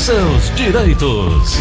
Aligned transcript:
seus 0.00 0.54
direitos. 0.54 1.58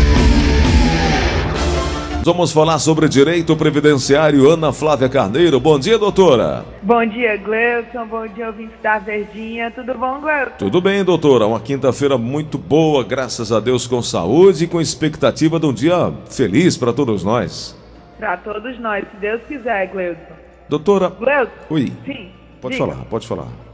Vamos 2.23 2.54
falar 2.54 2.80
sobre 2.80 3.10
direito 3.10 3.56
previdenciário. 3.56 4.50
Ana 4.50 4.71
Flávia 4.71 5.10
Carneiro. 5.10 5.60
Bom 5.60 5.78
dia, 5.78 5.97
doutora. 5.97 6.63
Bom 6.81 7.05
dia, 7.05 7.36
Gleuson. 7.36 8.05
Bom 8.05 8.25
dia, 8.28 8.47
ouvintes 8.47 8.78
da 8.81 8.97
Verdinha. 8.97 9.70
Tudo 9.71 9.94
bom, 9.94 10.21
Gleuson? 10.21 10.52
Tudo 10.57 10.79
bem, 10.79 11.04
doutora. 11.04 11.47
Uma 11.47 11.60
quinta-feira 11.60 12.17
muito 12.17 12.57
boa, 12.57 13.04
graças 13.04 13.52
a 13.52 13.60
Deus, 13.60 13.86
com 13.86 14.02
saúde 14.02 14.63
e 14.63 14.67
com 14.67 14.79
expectativa 14.79 15.60
de 15.60 15.65
um 15.65 15.74
dia 15.74 16.13
feliz 16.29 16.77
para 16.77 16.93
todos 16.93 17.25
nós. 17.25 17.77
Para 18.17 18.37
todos 18.37 18.79
nós, 18.79 19.03
se 19.11 19.17
Deus 19.17 19.41
quiser, 19.49 19.87
Gleuson. 19.87 20.19
Doutora. 20.69 21.09
Gleuson. 21.09 21.51
Oi. 21.69 21.91
Sim. 22.05 22.29
Pode 22.61 22.75
diga. 22.75 22.87
falar, 22.87 23.05
pode 23.05 23.27
falar. 23.27 23.68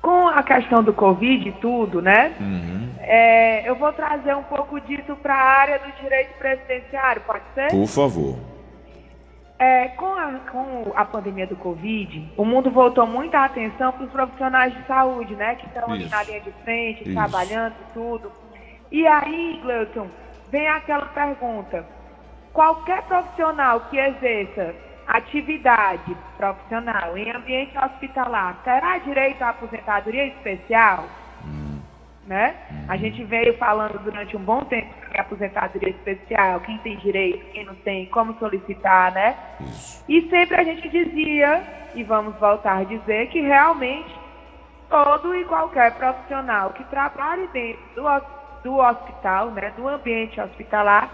Com 0.00 0.28
a 0.28 0.42
questão 0.42 0.82
do 0.82 0.92
Covid 0.92 1.48
e 1.48 1.52
tudo, 1.52 2.00
né? 2.00 2.34
Uhum. 2.40 2.90
É, 3.00 3.68
eu 3.68 3.74
vou 3.74 3.92
trazer 3.92 4.34
um 4.34 4.42
pouco 4.44 4.80
disso 4.80 5.16
para 5.16 5.34
a 5.34 5.60
área 5.60 5.78
do 5.78 5.92
direito 6.00 6.38
previdenciário, 6.38 7.22
pode 7.22 7.44
ser? 7.54 7.70
Por 7.70 7.86
favor. 7.86 8.38
É, 9.58 9.88
com, 9.88 10.14
a, 10.14 10.32
com 10.50 10.92
a 10.96 11.04
pandemia 11.04 11.46
do 11.46 11.56
Covid, 11.56 12.32
o 12.34 12.44
mundo 12.46 12.70
voltou 12.70 13.06
muita 13.06 13.44
atenção 13.44 13.92
para 13.92 14.04
os 14.04 14.10
profissionais 14.10 14.72
de 14.74 14.86
saúde, 14.86 15.34
né? 15.34 15.56
Que 15.56 15.66
estão 15.66 15.92
ali 15.92 16.08
na 16.08 16.22
linha 16.22 16.40
de 16.40 16.50
frente, 16.64 17.02
Isso. 17.02 17.12
trabalhando 17.12 17.74
e 17.74 17.92
tudo. 17.92 18.32
E 18.90 19.06
aí, 19.06 19.60
Gleuton, 19.62 20.08
vem 20.50 20.66
aquela 20.66 21.06
pergunta. 21.06 21.84
Qualquer 22.54 23.02
profissional 23.02 23.80
que 23.90 23.98
exerça 23.98 24.74
atividade 25.16 26.16
profissional 26.36 27.16
em 27.16 27.30
ambiente 27.30 27.76
hospitalar 27.76 28.60
terá 28.64 28.98
direito 28.98 29.42
à 29.42 29.50
aposentadoria 29.50 30.26
especial? 30.26 31.08
né? 32.30 32.54
A 32.88 32.96
gente 32.96 33.24
veio 33.24 33.58
falando 33.58 33.98
durante 34.04 34.36
um 34.36 34.40
bom 34.40 34.60
tempo 34.60 34.94
sobre 35.02 35.20
aposentadoria 35.20 35.90
especial, 35.90 36.60
quem 36.60 36.78
tem 36.78 36.96
direito, 36.98 37.44
quem 37.52 37.64
não 37.64 37.74
tem, 37.74 38.06
como 38.06 38.38
solicitar, 38.38 39.12
né? 39.12 39.36
Isso. 39.60 40.04
E 40.08 40.22
sempre 40.30 40.54
a 40.54 40.62
gente 40.62 40.88
dizia, 40.88 41.60
e 41.92 42.04
vamos 42.04 42.36
voltar 42.36 42.78
a 42.78 42.84
dizer, 42.84 43.26
que 43.30 43.40
realmente 43.40 44.14
todo 44.88 45.34
e 45.34 45.44
qualquer 45.44 45.92
profissional 45.96 46.70
que 46.70 46.84
trabalhe 46.84 47.48
dentro 47.48 47.82
do, 47.96 48.22
do 48.62 48.76
hospital, 48.78 49.50
né, 49.50 49.72
do 49.76 49.88
ambiente 49.88 50.40
hospitalar, 50.40 51.10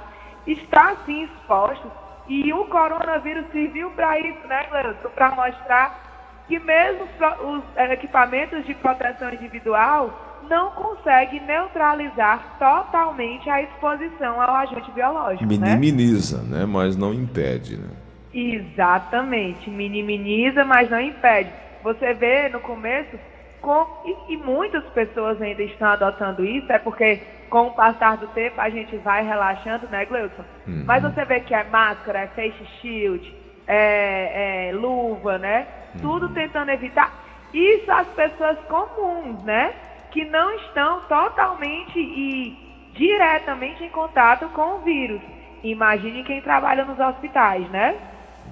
está 0.46 0.96
sim 1.06 1.24
exposto. 1.24 1.90
E 2.28 2.52
o 2.52 2.64
coronavírus 2.64 3.46
serviu 3.52 3.90
para 3.90 4.18
isso, 4.18 4.46
né, 4.48 4.66
Gleuton? 4.68 5.08
Para 5.10 5.30
mostrar 5.30 6.44
que 6.48 6.58
mesmo 6.58 7.04
os 7.04 7.62
eh, 7.76 7.92
equipamentos 7.92 8.64
de 8.64 8.74
proteção 8.74 9.32
individual 9.32 10.42
não 10.48 10.70
conseguem 10.70 11.40
neutralizar 11.44 12.56
totalmente 12.58 13.48
a 13.50 13.62
exposição 13.62 14.40
ao 14.40 14.56
agente 14.56 14.90
biológico, 14.92 15.44
né? 15.44 15.76
Minimiza, 15.76 16.42
né? 16.42 16.64
Mas 16.64 16.96
não 16.96 17.12
impede, 17.12 17.76
né? 17.76 17.88
Exatamente, 18.32 19.70
minimiza, 19.70 20.64
mas 20.64 20.90
não 20.90 21.00
impede. 21.00 21.50
Você 21.82 22.12
vê 22.14 22.48
no 22.48 22.60
começo, 22.60 23.18
com, 23.60 23.86
e, 24.04 24.34
e 24.34 24.36
muitas 24.36 24.84
pessoas 24.90 25.40
ainda 25.40 25.62
estão 25.62 25.88
adotando 25.88 26.44
isso, 26.44 26.70
é 26.70 26.78
porque 26.78 27.20
com 27.48 27.68
o 27.68 27.70
passar 27.72 28.16
do 28.16 28.26
tempo 28.28 28.60
a 28.60 28.68
gente 28.70 28.96
vai 28.98 29.24
relaxando, 29.24 29.86
né, 29.88 30.04
Gleuton? 30.04 30.44
Uhum. 30.66 30.84
Mas 30.86 31.02
você 31.02 31.24
vê 31.24 31.40
que 31.40 31.54
é 31.54 31.64
máscara, 31.64 32.20
é 32.20 32.26
face 32.28 32.64
shield, 32.80 33.34
é, 33.66 34.68
é 34.68 34.72
luva, 34.72 35.38
né? 35.38 35.66
Tudo 36.00 36.28
tentando 36.30 36.70
evitar. 36.70 37.24
Isso 37.54 37.90
as 37.90 38.06
pessoas 38.08 38.58
comuns, 38.68 39.42
né? 39.44 39.72
Que 40.10 40.24
não 40.24 40.54
estão 40.56 41.00
totalmente 41.08 41.98
e 41.98 42.90
diretamente 42.94 43.82
em 43.84 43.88
contato 43.90 44.48
com 44.50 44.76
o 44.76 44.80
vírus. 44.80 45.20
Imagine 45.62 46.22
quem 46.24 46.40
trabalha 46.42 46.84
nos 46.84 46.98
hospitais, 46.98 47.68
né? 47.70 47.96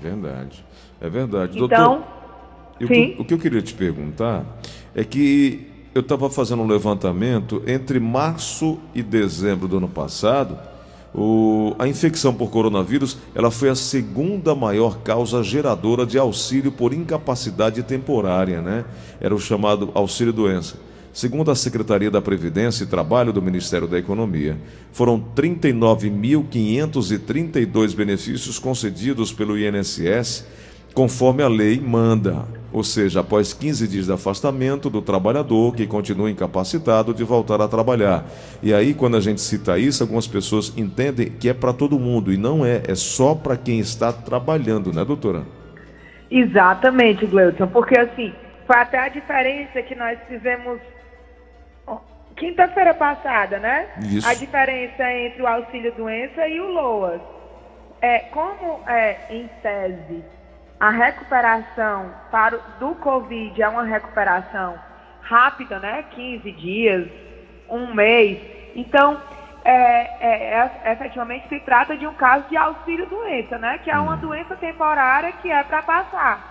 Verdade. 0.01 0.65
É 1.01 1.09
verdade. 1.09 1.59
Então, 1.59 1.69
Doutor, 1.99 2.07
eu- 2.81 3.21
o 3.21 3.25
que 3.25 3.35
eu 3.35 3.39
queria 3.39 3.63
te 3.63 3.75
perguntar 3.75 4.43
é 4.95 5.05
que 5.05 5.71
eu 5.95 6.01
estava 6.01 6.29
fazendo 6.29 6.63
um 6.63 6.67
levantamento 6.67 7.63
entre 7.67 8.01
março 8.01 8.79
e 8.95 9.03
dezembro 9.03 9.69
do 9.69 9.77
ano 9.79 9.89
passado. 9.89 10.59
o- 11.17 11.77
a 11.79 11.87
infecção 11.87 12.35
por 12.35 12.51
coronavírus 12.51 13.17
ela 13.37 13.49
foi 13.49 13.69
a 13.69 13.77
segunda 13.77 14.53
maior 14.53 14.99
causa 14.99 15.45
geradora 15.45 16.05
de 16.05 16.19
auxílio 16.19 16.73
por 16.73 16.93
incapacidade 16.93 17.85
temporária, 17.85 18.61
né? 18.61 18.85
Era 19.21 19.33
o 19.33 19.39
chamado 19.39 19.93
auxílio 19.95 20.33
doença. 20.33 20.75
Segundo 21.13 21.53
a 21.53 21.55
Secretaria 21.55 22.11
da 22.11 22.21
Previdência 22.21 22.83
e 22.83 22.89
Trabalho 22.89 23.33
do 23.33 23.41
Ministério 23.41 23.87
da 23.87 23.97
Economia, 23.97 24.59
foram 24.91 25.23
39.532 25.37 27.95
benefícios 27.95 28.59
concedidos 28.59 29.33
pelo 29.33 29.57
INSS, 29.57 30.45
conforme 30.93 31.45
a 31.45 31.49
lei 31.49 31.79
manda, 31.79 32.45
ou 32.75 32.83
seja, 32.83 33.21
após 33.21 33.53
15 33.53 33.87
dias 33.87 34.07
de 34.07 34.13
afastamento 34.13 34.91
do 34.91 35.01
trabalhador 35.01 35.77
que 35.77 35.87
continua 35.87 36.29
incapacitado 36.29 37.15
de 37.15 37.23
voltar 37.23 37.61
a 37.61 37.69
trabalhar. 37.69 38.25
E 38.61 38.75
aí, 38.75 38.93
quando 38.93 39.17
a 39.17 39.21
gente 39.21 39.41
cita 39.41 39.79
isso, 39.79 40.03
algumas 40.03 40.27
pessoas 40.27 40.77
entendem 40.77 41.31
que 41.31 41.49
é 41.49 41.55
para 41.55 41.73
todo 41.73 42.01
mundo 42.01 42.33
e 42.33 42.37
não 42.37 42.67
é, 42.67 42.83
é 42.89 42.97
só 42.97 43.33
para 43.33 43.57
quem 43.57 43.79
está 43.79 44.13
trabalhando, 44.13 44.93
né, 44.93 45.05
doutora? 45.05 45.45
Exatamente, 46.29 47.25
Gleuton, 47.27 47.69
porque 47.69 47.97
assim, 47.97 48.33
foi 48.67 48.77
até 48.77 48.99
a 48.99 49.09
diferença 49.09 49.81
que 49.81 49.95
nós 49.95 50.19
fizemos 50.27 50.81
quinta-feira 52.37 52.93
passada, 52.93 53.61
né? 53.61 53.87
Isso. 54.01 54.29
A 54.29 54.35
diferença 54.35 55.13
entre 55.13 55.43
o 55.43 55.47
auxílio 55.47 55.93
doença 55.93 56.45
e 56.49 56.61
o 56.61 56.67
LOAS. 56.67 57.21
É, 58.03 58.19
como 58.19 58.81
é, 58.89 59.17
em 59.31 59.49
tese, 59.63 60.25
a 60.85 60.91
recuperação 60.91 62.13
para, 62.31 62.59
do 62.79 62.95
Covid 62.97 63.63
é 63.63 63.67
uma 63.67 63.85
recuperação 63.85 64.79
rápida, 65.19 65.81
né? 65.81 66.03
15 66.11 66.53
dias, 66.53 67.09
um 67.71 67.95
mês. 67.95 68.39
Então, 68.75 69.19
é, 69.65 70.11
é, 70.21 70.71
é, 70.85 70.93
efetivamente 70.93 71.49
se 71.49 71.59
trata 71.61 71.97
de 71.97 72.07
um 72.07 72.13
caso 72.15 72.47
de 72.49 72.57
auxílio 72.59 73.07
doença, 73.07 73.57
né? 73.59 73.79
Que 73.79 73.91
é 73.91 73.99
uma 73.99 74.19
doença 74.19 74.57
temporária 74.59 75.33
que 75.33 75.51
é 75.51 75.65
para 75.65 75.83
passar. 75.83 76.45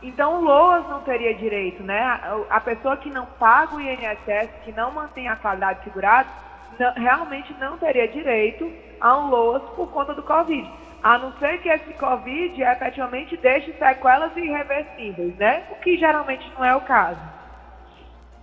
Então, 0.00 0.36
o 0.38 0.40
LOAS 0.40 0.86
não 0.88 1.02
teria 1.02 1.34
direito, 1.34 1.82
né? 1.84 2.00
A, 2.00 2.36
a 2.56 2.60
pessoa 2.62 2.96
que 2.96 3.10
não 3.10 3.26
paga 3.38 3.74
o 3.74 3.80
INSS, 3.80 4.50
que 4.62 4.72
não 4.72 4.92
mantém 4.92 5.28
a 5.28 5.36
qualidade 5.36 5.82
segurada, 5.84 6.30
não- 6.78 6.92
realmente 6.96 7.52
não 7.58 7.76
teria 7.76 8.08
direito 8.08 8.74
a 8.98 9.18
um 9.18 9.28
LOAS 9.28 9.62
por 9.74 9.90
conta 9.90 10.14
do 10.14 10.22
Covid. 10.22 10.72
A 11.04 11.18
não 11.18 11.32
ser 11.38 11.58
que 11.58 11.68
esse 11.68 11.92
Covid 11.94 12.62
efetivamente 12.62 13.36
deixe 13.36 13.72
sequelas 13.74 14.34
irreversíveis, 14.36 15.36
né? 15.36 15.64
O 15.70 15.74
que 15.76 15.98
geralmente 15.98 16.50
não 16.58 16.64
é 16.64 16.74
o 16.74 16.80
caso, 16.80 17.20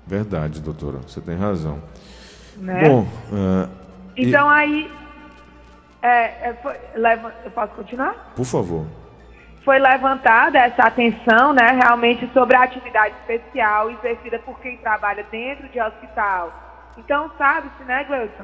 Verdade, 0.05 0.61
doutora, 0.61 0.97
você 0.99 1.19
tem 1.21 1.35
razão. 1.35 1.81
né? 2.57 2.87
Bom, 2.87 3.05
e- 4.15 4.27
então 4.29 4.47
aí, 4.49 4.91
é, 6.01 6.49
é, 6.49 6.53
foi- 6.61 6.77
leva- 6.95 7.33
eu 7.45 7.51
posso 7.51 7.73
continuar? 7.73 8.13
por 8.35 8.45
favor. 8.45 8.85
foi 9.63 9.77
levantada 9.77 10.57
essa 10.57 10.81
atenção, 10.87 11.53
né, 11.53 11.67
realmente 11.83 12.27
sobre 12.33 12.55
a 12.55 12.63
atividade 12.63 13.13
especial 13.21 13.91
exercida 13.91 14.39
por 14.39 14.59
quem 14.59 14.77
trabalha 14.77 15.23
dentro 15.31 15.67
de 15.69 15.79
hospital. 15.79 16.51
Então, 16.97 17.29
sabe-se, 17.37 17.83
né, 17.83 18.03
Gleuton, 18.05 18.43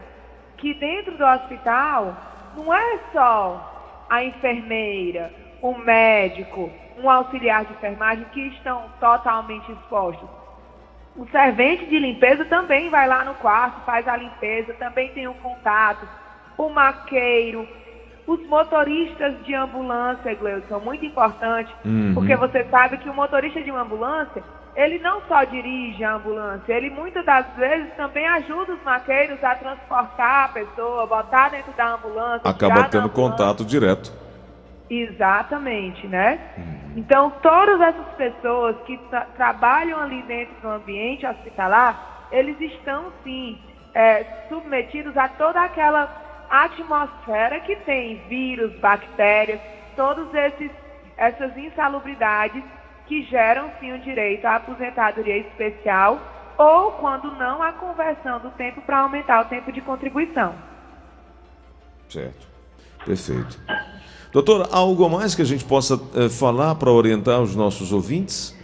que 0.57 0.75
dentro 0.75 1.17
do 1.17 1.25
hospital 1.25 2.15
não 2.55 2.71
é 2.71 2.99
só 3.11 3.76
a 4.09 4.23
enfermeira, 4.23 5.31
o 5.61 5.73
médico, 5.77 6.69
um 7.01 7.09
auxiliar 7.09 7.65
de 7.65 7.73
enfermagem 7.73 8.25
que 8.33 8.41
estão 8.47 8.83
totalmente 8.99 9.71
expostos. 9.71 10.27
O 11.15 11.27
servente 11.29 11.85
de 11.87 11.97
limpeza 11.97 12.45
também 12.45 12.89
vai 12.89 13.07
lá 13.07 13.25
no 13.25 13.33
quarto, 13.35 13.81
faz 13.85 14.07
a 14.07 14.15
limpeza, 14.15 14.73
também 14.75 15.09
tem 15.09 15.27
um 15.27 15.33
contato. 15.33 16.07
O 16.57 16.69
maqueiro, 16.69 17.67
os 18.27 18.39
motoristas 18.47 19.33
de 19.43 19.55
ambulância, 19.55 20.33
Gleuson, 20.35 20.79
muito 20.79 21.05
importante, 21.05 21.73
Uhum. 21.85 22.11
porque 22.13 22.35
você 22.35 22.63
sabe 22.65 22.97
que 22.97 23.09
o 23.09 23.13
motorista 23.13 23.61
de 23.61 23.71
uma 23.71 23.81
ambulância, 23.81 24.43
ele 24.77 24.99
não 24.99 25.21
só 25.27 25.43
dirige 25.43 26.03
a 26.03 26.13
ambulância, 26.13 26.71
ele 26.71 26.91
muitas 26.91 27.25
das 27.25 27.47
vezes 27.55 27.91
também 27.95 28.27
ajuda 28.27 28.73
os 28.73 28.83
maqueiros 28.83 29.43
a 29.43 29.55
transportar 29.55 30.45
a 30.45 30.47
pessoa, 30.49 31.07
botar 31.07 31.49
dentro 31.49 31.71
da 31.73 31.95
ambulância. 31.95 32.47
Acaba 32.49 32.83
tendo 32.83 33.07
ambulância. 33.07 33.09
contato 33.09 33.65
direto. 33.65 34.13
Exatamente, 34.87 36.07
né? 36.07 36.39
Então, 36.95 37.31
todas 37.41 37.81
essas 37.81 38.07
pessoas 38.15 38.75
que 38.85 38.97
tra- 39.09 39.27
trabalham 39.35 39.99
ali 39.99 40.21
dentro 40.23 40.53
do 40.61 40.69
ambiente 40.69 41.25
hospitalar, 41.25 42.27
eles 42.31 42.59
estão 42.61 43.11
sim 43.23 43.59
é, 43.93 44.23
submetidos 44.47 45.17
a 45.17 45.27
toda 45.27 45.59
aquela 45.61 46.09
atmosfera 46.49 47.59
que 47.61 47.75
tem 47.77 48.15
vírus, 48.29 48.71
bactérias, 48.79 49.59
todos 49.95 50.31
esses 50.33 50.71
essas 51.17 51.57
insalubridades 51.57 52.63
que 53.07 53.23
geram 53.23 53.71
sim 53.79 53.93
o 53.93 53.99
direito 53.99 54.45
à 54.45 54.55
aposentadoria 54.55 55.37
especial 55.37 56.19
ou, 56.57 56.91
quando 56.93 57.31
não, 57.35 57.61
a 57.61 57.71
conversão 57.73 58.39
do 58.39 58.49
tempo 58.51 58.81
para 58.81 58.99
aumentar 58.99 59.41
o 59.41 59.45
tempo 59.45 59.71
de 59.71 59.79
contribuição. 59.81 60.55
Certo. 62.09 62.47
Perfeito. 63.05 63.59
Doutora, 64.31 64.67
algo 64.71 65.07
mais 65.09 65.33
que 65.35 65.41
a 65.41 65.45
gente 65.45 65.63
possa 65.63 65.95
é, 66.15 66.29
falar 66.29 66.75
para 66.75 66.91
orientar 66.91 67.41
os 67.41 67.55
nossos 67.55 67.93
ouvintes? 67.93 68.57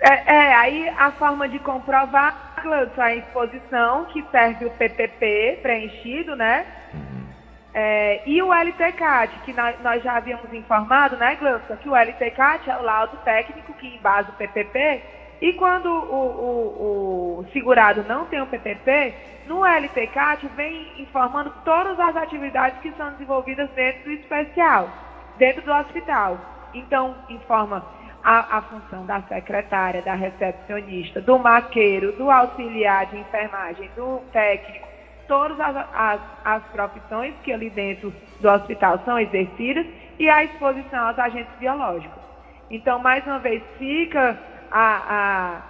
É, 0.00 0.34
é, 0.34 0.54
aí 0.54 0.88
a 0.88 1.12
forma 1.12 1.48
de 1.48 1.58
comprovar, 1.58 2.54
a 2.96 3.14
exposição, 3.14 4.06
que 4.06 4.24
serve 4.30 4.66
o 4.66 4.70
PPP 4.70 5.60
preenchido, 5.62 6.34
né? 6.34 6.66
Uhum. 6.94 7.27
É, 7.74 8.22
e 8.26 8.42
o 8.42 8.52
LTCAT, 8.52 9.40
que 9.44 9.52
nós, 9.52 10.02
já 10.02 10.16
havíamos 10.16 10.52
informado, 10.52 11.16
né, 11.16 11.36
Glaucia, 11.36 11.76
que 11.76 11.88
o 11.88 11.94
LTCAT 11.94 12.70
é 12.70 12.76
o 12.76 12.82
laudo 12.82 13.16
técnico 13.18 13.72
que 13.74 13.94
embasa 13.94 14.30
o 14.30 14.34
PPP, 14.34 15.02
e 15.40 15.52
quando 15.52 15.86
o, 15.86 16.14
o, 16.14 17.38
o 17.40 17.46
segurado 17.52 18.02
não 18.04 18.24
tem 18.26 18.40
o 18.40 18.46
PPP, 18.46 19.14
no 19.46 19.64
LTCAT 19.64 20.46
vem 20.56 21.00
informando 21.00 21.52
todas 21.64 21.98
as 22.00 22.16
atividades 22.16 22.80
que 22.80 22.92
são 22.92 23.12
desenvolvidas 23.12 23.70
dentro 23.70 24.04
do 24.04 24.12
especial, 24.12 24.90
dentro 25.36 25.62
do 25.62 25.72
hospital. 25.72 26.38
Então, 26.74 27.14
informa 27.28 27.84
a, 28.22 28.58
a, 28.58 28.62
função 28.62 29.06
da 29.06 29.22
secretária, 29.22 30.02
da 30.02 30.14
recepcionista, 30.14 31.20
do 31.20 31.38
maqueiro, 31.38 32.12
do 32.12 32.30
auxiliar 32.30 33.06
de 33.06 33.18
enfermagem, 33.18 33.88
do 33.96 34.20
técnico, 34.32 34.87
todas 35.28 35.60
as, 35.60 35.76
as, 35.94 36.20
as 36.44 36.62
profissões 36.72 37.34
que 37.44 37.52
ali 37.52 37.70
dentro 37.70 38.12
do 38.40 38.48
hospital 38.48 39.00
são 39.04 39.18
exercidas 39.18 39.86
e 40.18 40.28
a 40.28 40.42
exposição 40.42 41.06
aos 41.06 41.18
agentes 41.18 41.52
biológicos. 41.60 42.22
Então, 42.70 42.98
mais 42.98 43.24
uma 43.26 43.38
vez, 43.38 43.62
fica 43.78 44.36
a, 44.70 45.62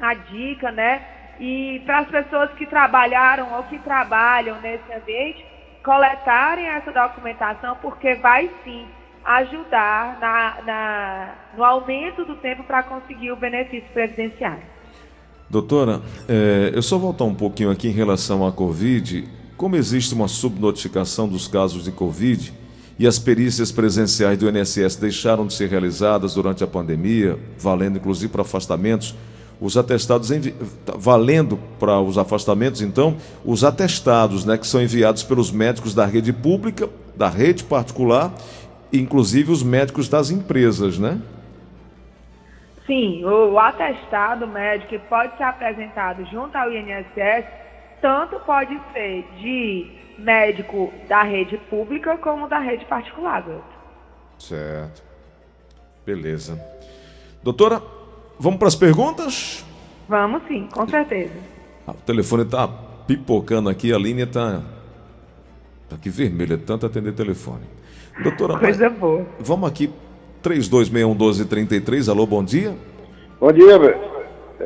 a, 0.00 0.08
a 0.08 0.14
dica, 0.14 0.70
né? 0.70 1.02
E 1.38 1.82
para 1.84 1.98
as 1.98 2.08
pessoas 2.08 2.50
que 2.52 2.64
trabalharam 2.66 3.52
ou 3.54 3.64
que 3.64 3.78
trabalham 3.80 4.58
nesse 4.60 4.90
ambiente, 4.92 5.44
coletarem 5.84 6.66
essa 6.66 6.90
documentação, 6.90 7.76
porque 7.76 8.14
vai 8.14 8.50
sim 8.64 8.88
ajudar 9.24 10.18
na, 10.20 10.62
na 10.62 11.34
no 11.54 11.64
aumento 11.64 12.24
do 12.24 12.36
tempo 12.36 12.62
para 12.64 12.82
conseguir 12.84 13.32
o 13.32 13.36
benefício 13.36 13.88
previdenciário. 13.92 14.75
Doutora, 15.48 16.02
é, 16.28 16.72
eu 16.74 16.82
só 16.82 16.98
voltar 16.98 17.24
um 17.24 17.34
pouquinho 17.34 17.70
aqui 17.70 17.88
em 17.88 17.92
relação 17.92 18.46
à 18.46 18.50
Covid. 18.50 19.24
Como 19.56 19.76
existe 19.76 20.12
uma 20.14 20.28
subnotificação 20.28 21.28
dos 21.28 21.46
casos 21.46 21.84
de 21.84 21.92
Covid 21.92 22.52
e 22.98 23.06
as 23.06 23.18
perícias 23.18 23.70
presenciais 23.70 24.38
do 24.38 24.48
INSS 24.48 24.96
deixaram 24.96 25.46
de 25.46 25.54
ser 25.54 25.68
realizadas 25.68 26.34
durante 26.34 26.64
a 26.64 26.66
pandemia, 26.66 27.38
valendo 27.58 27.96
inclusive 27.96 28.30
para 28.30 28.42
afastamentos, 28.42 29.14
os 29.60 29.76
atestados 29.76 30.30
envi... 30.30 30.54
valendo 30.98 31.58
para 31.78 32.00
os 32.00 32.18
afastamentos, 32.18 32.82
então, 32.82 33.16
os 33.44 33.64
atestados, 33.64 34.44
né, 34.44 34.58
que 34.58 34.66
são 34.66 34.82
enviados 34.82 35.22
pelos 35.22 35.50
médicos 35.50 35.94
da 35.94 36.04
rede 36.04 36.32
pública, 36.32 36.90
da 37.16 37.28
rede 37.28 37.64
particular 37.64 38.34
inclusive 38.92 39.50
os 39.50 39.62
médicos 39.62 40.08
das 40.08 40.30
empresas, 40.30 40.98
né? 40.98 41.20
Sim, 42.86 43.24
o 43.24 43.58
atestado 43.58 44.46
médico 44.46 44.98
pode 45.08 45.36
ser 45.36 45.42
apresentado 45.42 46.24
junto 46.26 46.56
ao 46.56 46.72
INSS, 46.72 47.44
tanto 48.00 48.38
pode 48.40 48.80
ser 48.92 49.24
de 49.40 49.90
médico 50.18 50.92
da 51.08 51.22
rede 51.22 51.58
pública 51.68 52.16
como 52.18 52.48
da 52.48 52.58
rede 52.58 52.84
particular, 52.84 53.44
Certo. 54.38 55.02
Beleza. 56.04 56.60
Doutora, 57.42 57.82
vamos 58.38 58.58
para 58.58 58.68
as 58.68 58.76
perguntas? 58.76 59.64
Vamos 60.08 60.42
sim, 60.46 60.68
com 60.72 60.86
certeza. 60.86 61.34
Ah, 61.86 61.92
o 61.92 61.94
telefone 61.94 62.44
está 62.44 62.68
pipocando 62.68 63.68
aqui, 63.68 63.92
a 63.92 63.98
linha 63.98 64.24
está 64.24 64.62
tá 65.88 65.96
aqui 65.96 66.10
vermelha, 66.10 66.54
é 66.54 66.58
tanto 66.58 66.86
atender 66.86 67.12
telefone. 67.12 67.64
Doutora, 68.22 68.58
Coisa 68.58 68.88
boa. 68.88 69.26
Vamos 69.40 69.68
aqui, 69.68 69.90
3261-1233. 70.46 72.08
Alô, 72.08 72.24
bom 72.24 72.44
dia. 72.44 72.74
Bom 73.40 73.52
dia, 73.52 73.78
velho. 73.78 74.16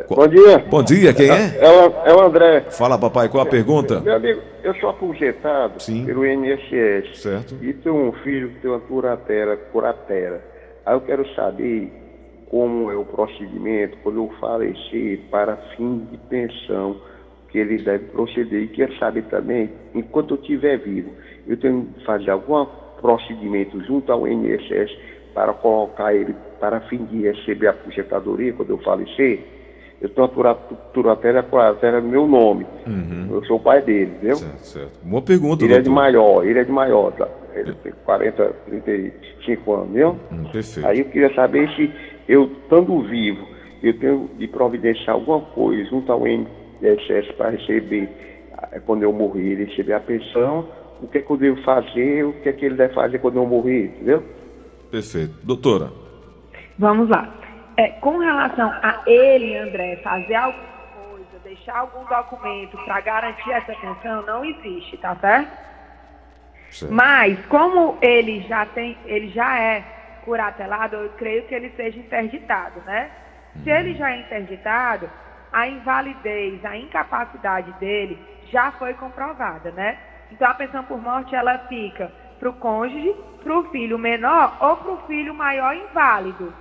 Bom 0.08 0.28
dia. 0.28 0.58
Bom 0.70 0.82
dia, 0.82 1.12
quem 1.14 1.30
é? 1.30 1.58
É, 1.58 1.68
o, 1.68 2.06
é 2.06 2.14
o 2.14 2.20
André. 2.20 2.66
Fala, 2.70 2.98
papai, 2.98 3.28
qual 3.28 3.42
a 3.42 3.46
pergunta? 3.46 4.00
Meu 4.00 4.14
amigo, 4.14 4.40
eu 4.62 4.74
sou 4.74 4.90
aposentado 4.90 5.82
Sim. 5.82 6.04
pelo 6.04 6.24
INSS. 6.26 7.20
Certo. 7.20 7.56
E 7.62 7.72
tenho 7.72 8.08
um 8.08 8.12
filho 8.12 8.50
que 8.50 8.60
tem 8.60 8.70
uma 8.70 8.80
curatela, 8.80 9.56
curatela. 9.56 10.40
Aí 10.84 10.94
eu 10.94 11.00
quero 11.00 11.26
saber 11.34 11.90
como 12.50 12.90
é 12.90 12.96
o 12.96 13.04
procedimento 13.04 13.96
quando 14.02 14.18
eu 14.18 14.30
falecer 14.40 15.20
para 15.30 15.56
fim 15.76 16.06
de 16.10 16.18
pensão 16.28 17.00
que 17.48 17.58
ele 17.58 17.82
deve 17.82 18.04
proceder. 18.06 18.62
E 18.62 18.68
quero 18.68 18.96
saber 18.98 19.24
também, 19.24 19.70
enquanto 19.94 20.34
eu 20.34 20.40
estiver 20.40 20.78
vivo, 20.78 21.10
eu 21.48 21.56
tenho 21.56 21.86
que 21.96 22.04
fazer 22.04 22.30
alguma 22.30 22.66
procedimento 23.00 23.82
junto 23.84 24.12
ao 24.12 24.28
INSS 24.28 24.90
para 25.34 25.52
colocar 25.52 26.14
ele 26.14 26.34
para 26.58 26.80
fim 26.82 27.04
de 27.04 27.22
receber 27.22 27.68
a 27.68 27.70
aposentadoria 27.70 28.52
quando 28.52 28.70
eu 28.70 28.78
falecer, 28.78 29.40
eu 30.00 30.08
tenho 30.08 30.26
a 30.26 30.54
Turatera 30.92 31.42
Curatera 31.42 32.00
no 32.00 32.08
meu 32.08 32.26
nome. 32.26 32.66
Uhum. 32.86 33.28
Eu 33.30 33.44
sou 33.44 33.56
o 33.56 33.60
pai 33.60 33.82
dele, 33.82 34.12
entendeu? 34.16 34.36
Certo, 34.36 34.58
certo. 34.58 35.00
Boa 35.02 35.22
pergunta, 35.22 35.64
Ele 35.64 35.74
doutor. 35.74 35.80
é 35.80 35.82
de 35.82 35.90
maior, 35.90 36.46
ele 36.46 36.58
é 36.58 36.64
de 36.64 36.72
maior, 36.72 37.12
tá? 37.12 37.28
Ele 37.54 37.74
tem 37.82 37.92
40, 38.04 38.44
35 38.66 39.72
anos, 39.72 39.88
entendeu? 39.88 40.16
Hum, 40.32 40.44
perfeito. 40.50 40.88
Aí 40.88 41.00
eu 41.00 41.04
queria 41.06 41.34
saber 41.34 41.68
se 41.76 41.92
eu, 42.28 42.44
estando 42.44 43.02
vivo, 43.02 43.46
eu 43.82 43.98
tenho 43.98 44.30
de 44.38 44.48
providenciar 44.48 45.16
alguma 45.16 45.40
coisa 45.40 45.84
junto 45.90 46.10
ao 46.10 46.26
INSS 46.26 47.32
para 47.36 47.50
receber, 47.50 48.08
eh, 48.72 48.80
quando 48.86 49.02
eu 49.02 49.12
morrer, 49.12 49.64
receber 49.66 49.94
a 49.94 50.00
pensão 50.00 50.66
o 51.02 51.08
que 51.08 51.18
é 51.18 51.20
que 51.22 51.30
eu 51.30 51.36
devo 51.36 51.62
fazer, 51.62 52.24
o 52.24 52.32
que 52.34 52.48
é 52.48 52.52
que 52.52 52.64
ele 52.64 52.74
deve 52.74 52.94
fazer 52.94 53.18
quando 53.18 53.36
eu 53.36 53.46
morrer, 53.46 53.86
entendeu? 53.86 54.22
Perfeito. 54.90 55.34
Doutora. 55.44 55.90
Vamos 56.78 57.08
lá. 57.08 57.28
É, 57.76 57.88
com 57.88 58.18
relação 58.18 58.70
a 58.82 59.02
ele, 59.06 59.56
André, 59.56 59.96
fazer 60.02 60.34
alguma 60.34 60.64
coisa, 61.08 61.38
deixar 61.44 61.78
algum 61.78 62.04
documento 62.04 62.76
para 62.84 63.00
garantir 63.00 63.52
essa 63.52 63.72
pensão, 63.74 64.22
não 64.26 64.44
existe, 64.44 64.96
tá 64.98 65.16
certo? 65.16 65.50
certo? 66.70 66.92
Mas, 66.92 67.38
como 67.46 67.96
ele 68.02 68.42
já 68.42 68.66
tem, 68.66 68.98
ele 69.06 69.28
já 69.28 69.58
é 69.58 69.84
curatelado, 70.24 70.96
eu 70.96 71.08
creio 71.10 71.44
que 71.44 71.54
ele 71.54 71.70
seja 71.76 71.98
interditado, 71.98 72.80
né? 72.84 73.10
Se 73.62 73.70
uhum. 73.70 73.76
ele 73.76 73.94
já 73.94 74.10
é 74.10 74.20
interditado, 74.20 75.10
a 75.52 75.66
invalidez, 75.66 76.64
a 76.64 76.76
incapacidade 76.76 77.72
dele 77.80 78.18
já 78.50 78.72
foi 78.72 78.94
comprovada, 78.94 79.70
né? 79.70 79.98
Então 80.30 80.48
a 80.48 80.54
pensão 80.54 80.84
por 80.84 81.00
morte 81.00 81.34
ela 81.34 81.58
fica 81.68 82.10
para 82.40 82.48
o 82.48 82.54
cônjuge, 82.54 83.14
para 83.44 83.56
o 83.56 83.64
filho 83.70 83.98
menor 83.98 84.56
ou 84.60 84.76
para 84.78 84.92
o 84.92 85.06
filho 85.06 85.34
maior 85.34 85.76
inválido. 85.76 86.52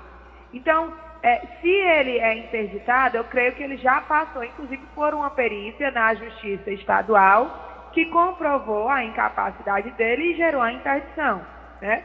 Então, 0.54 0.94
é, 1.24 1.42
se 1.62 1.70
ele 1.70 2.20
é 2.20 2.38
interditado, 2.38 3.18
eu 3.18 3.24
creio 3.24 3.54
que 3.54 3.64
ele 3.64 3.78
já 3.78 4.02
passou, 4.02 4.44
inclusive, 4.44 4.84
por 4.94 5.14
uma 5.14 5.30
perícia 5.30 5.90
na 5.92 6.14
Justiça 6.14 6.70
Estadual 6.72 7.90
que 7.94 8.06
comprovou 8.06 8.88
a 8.88 9.04
incapacidade 9.04 9.90
dele 9.92 10.34
e 10.34 10.36
gerou 10.36 10.62
a 10.62 10.72
interdição. 10.72 11.42
Né? 11.82 12.04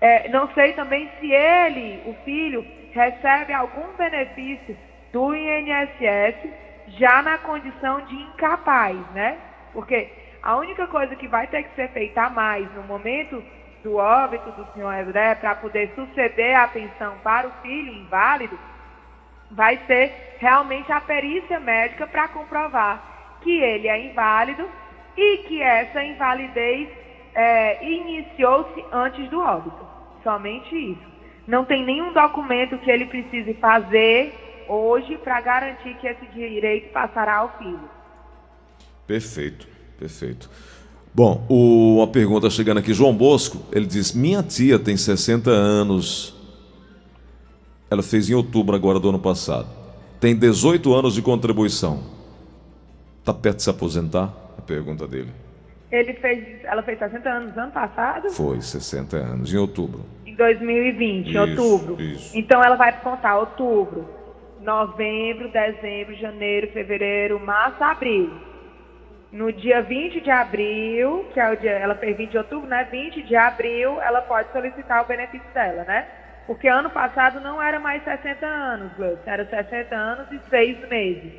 É, 0.00 0.28
não 0.28 0.48
sei 0.54 0.74
também 0.74 1.10
se 1.18 1.32
ele, 1.32 2.02
o 2.06 2.14
filho, 2.24 2.64
recebe 2.92 3.52
algum 3.52 3.96
benefício 3.96 4.76
do 5.12 5.34
INSS 5.34 6.36
já 6.98 7.22
na 7.22 7.38
condição 7.38 8.00
de 8.02 8.14
incapaz, 8.14 8.96
né? 9.12 9.38
Porque 9.72 10.10
a 10.44 10.56
única 10.56 10.86
coisa 10.86 11.16
que 11.16 11.26
vai 11.26 11.46
ter 11.46 11.62
que 11.62 11.74
ser 11.74 11.88
feita 11.88 12.24
a 12.24 12.30
mais 12.30 12.70
no 12.74 12.82
momento 12.82 13.42
do 13.82 13.96
óbito 13.96 14.50
do 14.52 14.66
senhor 14.74 14.94
André 14.94 15.34
para 15.36 15.54
poder 15.54 15.90
suceder 15.94 16.54
a 16.54 16.68
pensão 16.68 17.16
para 17.24 17.48
o 17.48 17.52
filho 17.62 17.94
inválido 17.94 18.58
vai 19.50 19.80
ser 19.86 20.36
realmente 20.38 20.92
a 20.92 21.00
perícia 21.00 21.58
médica 21.58 22.06
para 22.06 22.28
comprovar 22.28 23.38
que 23.40 23.58
ele 23.58 23.88
é 23.88 23.98
inválido 24.06 24.68
e 25.16 25.38
que 25.38 25.62
essa 25.62 26.04
invalidez 26.04 26.90
é, 27.34 27.82
iniciou-se 27.82 28.84
antes 28.92 29.28
do 29.30 29.40
óbito. 29.40 29.86
Somente 30.22 30.74
isso. 30.74 31.14
Não 31.46 31.64
tem 31.64 31.84
nenhum 31.84 32.12
documento 32.12 32.78
que 32.78 32.90
ele 32.90 33.06
precise 33.06 33.54
fazer 33.54 34.34
hoje 34.68 35.16
para 35.18 35.40
garantir 35.40 35.94
que 35.96 36.06
esse 36.06 36.26
direito 36.26 36.92
passará 36.92 37.36
ao 37.36 37.56
filho. 37.58 37.88
Perfeito. 39.06 39.74
Perfeito. 40.04 40.50
Bom, 41.14 41.46
o, 41.48 41.96
uma 41.96 42.06
pergunta 42.06 42.50
chegando 42.50 42.76
aqui, 42.76 42.92
João 42.92 43.14
Bosco, 43.16 43.64
ele 43.72 43.86
diz: 43.86 44.12
Minha 44.12 44.42
tia 44.42 44.78
tem 44.78 44.98
60 44.98 45.48
anos. 45.48 46.36
Ela 47.90 48.02
fez 48.02 48.28
em 48.28 48.34
outubro 48.34 48.76
agora 48.76 49.00
do 49.00 49.08
ano 49.08 49.18
passado. 49.18 49.66
Tem 50.20 50.36
18 50.36 50.92
anos 50.92 51.14
de 51.14 51.22
contribuição. 51.22 52.02
Está 53.20 53.32
perto 53.32 53.56
de 53.56 53.62
se 53.62 53.70
aposentar? 53.70 54.30
A 54.58 54.60
pergunta 54.60 55.06
dele. 55.06 55.32
Ele 55.90 56.12
fez, 56.12 56.62
ela 56.64 56.82
fez 56.82 56.98
60 56.98 57.26
anos 57.26 57.56
ano 57.56 57.72
passado? 57.72 58.28
Foi, 58.30 58.60
60 58.60 59.16
anos, 59.16 59.54
em 59.54 59.56
outubro. 59.56 60.04
Em 60.26 60.34
2020, 60.34 61.28
isso, 61.28 61.34
em 61.34 61.40
outubro. 61.40 62.02
Isso. 62.02 62.36
Então 62.36 62.62
ela 62.62 62.76
vai 62.76 63.00
contar 63.00 63.38
outubro, 63.38 64.06
novembro, 64.60 65.50
dezembro, 65.50 66.14
janeiro, 66.16 66.70
fevereiro, 66.72 67.40
março, 67.40 67.82
abril. 67.82 68.53
No 69.34 69.52
dia 69.52 69.82
20 69.82 70.20
de 70.20 70.30
abril, 70.30 71.24
que 71.34 71.40
é 71.40 71.52
o 71.52 71.56
dia, 71.56 71.72
ela 71.72 71.96
fez 71.96 72.16
20 72.16 72.30
de 72.30 72.38
outubro, 72.38 72.68
né? 72.68 72.86
20 72.88 73.20
de 73.24 73.34
abril, 73.34 74.00
ela 74.00 74.20
pode 74.22 74.52
solicitar 74.52 75.02
o 75.02 75.08
benefício 75.08 75.48
dela, 75.52 75.82
né? 75.82 76.06
Porque 76.46 76.68
ano 76.68 76.88
passado 76.88 77.40
não 77.40 77.60
era 77.60 77.80
mais 77.80 78.04
60 78.04 78.46
anos, 78.46 78.92
Gleison, 78.96 79.18
era 79.26 79.44
60 79.44 79.92
anos 79.92 80.30
e 80.30 80.38
6 80.48 80.88
meses. 80.88 81.32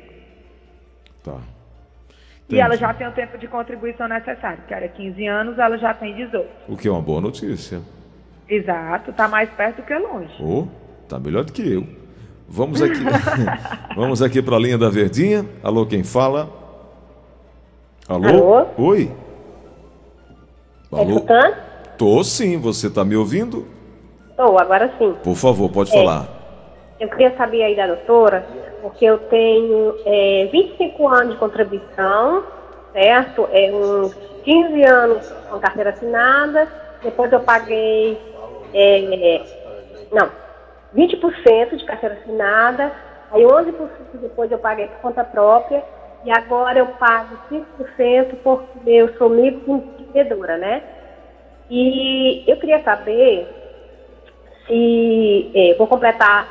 Tá. 1.24 1.38
E 2.50 2.60
ela 2.60 2.76
já 2.76 2.92
tem 2.92 3.08
o 3.08 3.12
tempo 3.12 3.38
de 3.38 3.48
contribuição 3.48 4.06
necessário, 4.06 4.62
que 4.68 4.74
era 4.74 4.86
15 4.88 5.26
anos, 5.26 5.58
ela 5.58 5.78
já 5.78 5.94
tem 5.94 6.14
18. 6.14 6.46
O 6.68 6.76
que 6.76 6.88
é 6.88 6.90
uma 6.90 7.00
boa 7.00 7.22
notícia. 7.22 7.80
Exato, 8.46 9.10
tá 9.14 9.26
mais 9.26 9.48
perto 9.48 9.76
do 9.76 9.82
que 9.84 9.96
longe. 9.96 10.34
Oh, 10.38 10.66
tá 11.08 11.18
melhor 11.18 11.44
do 11.44 11.52
que 11.52 11.66
eu. 11.66 11.86
Vamos 12.46 12.82
aqui. 12.82 13.00
Vamos 13.96 14.20
aqui 14.20 14.42
para 14.42 14.56
a 14.56 14.58
linha 14.58 14.76
da 14.76 14.90
Verdinha. 14.90 15.46
Alô, 15.62 15.86
quem 15.86 16.04
fala? 16.04 16.65
Alô? 18.08 18.28
Alô? 18.28 18.66
Oi. 18.78 19.10
Tá 20.90 21.02
escutando? 21.02 21.56
Tô 21.98 22.22
sim, 22.22 22.56
você 22.56 22.88
tá 22.88 23.04
me 23.04 23.16
ouvindo? 23.16 23.66
Tô, 24.36 24.56
agora 24.58 24.92
sim. 24.96 25.12
Por 25.24 25.34
favor, 25.34 25.68
pode 25.72 25.90
É. 25.90 25.94
falar. 25.94 26.28
Eu 27.00 27.08
queria 27.08 27.36
saber 27.36 27.62
aí 27.64 27.74
da 27.74 27.88
doutora, 27.88 28.46
porque 28.80 29.04
eu 29.04 29.18
tenho 29.18 29.94
é, 30.04 30.46
25 30.52 31.08
anos 31.08 31.32
de 31.32 31.36
contribuição, 31.36 32.44
certo? 32.92 33.48
É 33.50 33.72
uns 33.72 34.14
15 34.44 34.82
anos 34.84 35.28
com 35.50 35.58
carteira 35.58 35.90
assinada, 35.90 36.68
depois 37.02 37.32
eu 37.32 37.40
paguei, 37.40 38.18
é, 38.72 39.40
não, 40.12 40.30
20% 40.94 41.76
de 41.76 41.84
carteira 41.84 42.14
assinada, 42.14 42.92
aí 43.32 43.44
11% 43.44 44.20
depois 44.20 44.50
eu 44.50 44.58
paguei 44.58 44.86
por 44.86 45.00
conta 45.00 45.24
própria, 45.24 45.82
e 46.26 46.30
agora 46.32 46.80
eu 46.80 46.88
pago 46.88 47.38
5% 47.48 48.36
porque 48.42 48.66
eu 48.84 49.08
sou 49.16 49.30
microempreendedora, 49.30 50.58
né? 50.58 50.82
E 51.70 52.42
eu 52.44 52.56
queria 52.56 52.82
saber 52.82 53.48
se 54.66 55.48
eh, 55.54 55.74
vou 55.78 55.86
completar 55.86 56.48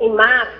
em 0.00 0.08
março 0.08 0.56